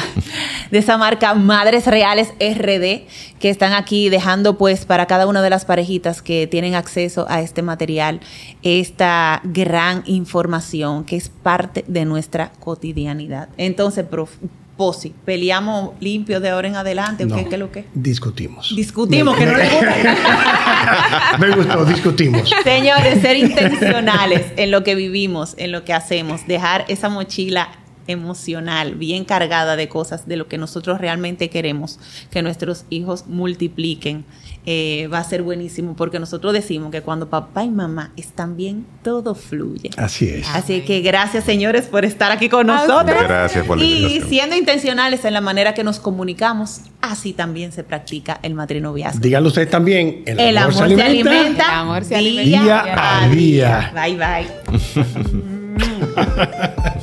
de 0.71 0.79
esa 0.79 0.99
marca 0.99 1.33
Madres 1.35 1.87
Reales 1.87 2.29
RD, 2.39 3.07
que 3.39 3.49
están 3.49 3.73
aquí 3.73 4.11
dejando 4.11 4.59
pues 4.59 4.85
para 4.85 5.07
cada 5.07 5.27
una 5.27 5.41
de 5.41 5.49
las 5.49 5.65
parejitas 5.65 6.21
que 6.21 6.47
tienen 6.47 6.75
acceso 6.75 7.25
a 7.31 7.41
este 7.41 7.63
material, 7.63 8.21
esta 8.63 9.41
gran 9.45 10.03
información 10.05 11.05
que 11.05 11.17
es 11.17 11.31
parte 11.31 11.85
de 11.89 12.05
nuestra 12.05 12.53
cotidianidad. 12.61 13.49
Entonces, 13.57 14.05
prof, 14.05 14.33
Posi, 14.81 15.13
¿peleamos 15.27 15.91
limpio 16.01 16.41
de 16.41 16.49
ahora 16.49 16.67
en 16.67 16.75
adelante? 16.75 17.25
¿O 17.25 17.27
No, 17.27 17.37
qué, 17.37 17.45
qué 17.45 17.55
es 17.57 17.59
lo 17.59 17.71
que? 17.71 17.85
Discutimos. 17.93 18.73
Discutimos, 18.75 19.35
Me- 19.39 19.45
que 19.45 19.51
no 19.51 19.59
me- 19.59 19.65
le 19.65 19.69
gusta. 19.75 21.37
Me 21.39 21.51
gustó, 21.55 21.85
discutimos. 21.85 22.51
Señores, 22.65 23.21
ser 23.21 23.37
intencionales 23.37 24.47
en 24.57 24.71
lo 24.71 24.83
que 24.83 24.95
vivimos, 24.95 25.55
en 25.59 25.73
lo 25.73 25.85
que 25.85 25.93
hacemos, 25.93 26.47
dejar 26.47 26.87
esa 26.89 27.11
mochila 27.11 27.69
emocional 28.11 28.95
bien 28.95 29.25
cargada 29.25 29.77
de 29.77 29.89
cosas 29.89 30.27
de 30.29 30.37
lo 30.37 30.47
que 30.49 30.59
nosotros 30.59 31.01
realmente 31.01 31.49
queremos 31.51 31.99
que 32.31 32.43
nuestros 32.43 32.85
hijos 32.91 33.25
multipliquen. 33.27 34.25
eh, 34.67 35.09
va 35.11 35.19
a 35.21 35.25
ser 35.25 35.43
buenísimo 35.43 35.97
porque 35.97 36.19
nosotros 36.19 36.53
decimos 36.53 36.91
que 36.93 37.01
cuando 37.01 37.31
papá 37.31 37.65
y 37.65 37.71
mamá 37.71 38.13
están 38.19 38.59
bien, 38.59 38.85
todo 39.03 39.35
fluye. 39.35 39.89
Así 39.97 40.29
es. 40.29 40.47
Así 40.55 40.83
que 40.83 41.01
gracias, 41.01 41.45
señores, 41.45 41.87
por 41.87 42.05
estar 42.05 42.31
aquí 42.31 42.51
con 42.51 42.67
nosotros. 42.67 43.17
Gracias 43.23 43.65
por 43.67 43.79
la 43.79 43.85
Y 43.85 44.21
siendo 44.29 44.55
intencionales 44.57 45.25
en 45.25 45.33
la 45.33 45.41
manera 45.41 45.73
que 45.73 45.83
nos 45.83 45.99
comunicamos, 45.99 46.83
así 47.01 47.33
también 47.33 47.73
se 47.73 47.85
practica 47.85 48.39
el 48.43 48.53
matrinoviazgo. 48.53 49.21
Díganlo 49.21 49.49
ustedes 49.49 49.71
también. 49.71 50.25
El, 50.27 50.39
El 50.39 50.59
amor 50.59 50.89
se 50.89 51.03
alimenta, 51.03 51.65
El 51.65 51.71
amor 51.71 52.05
se 52.05 52.19
día, 52.19 52.19
alimenta 52.19 52.85
día 52.85 53.23
a 53.23 53.29
día. 53.29 53.93
Bye 53.95 54.17
bye. 54.17 54.47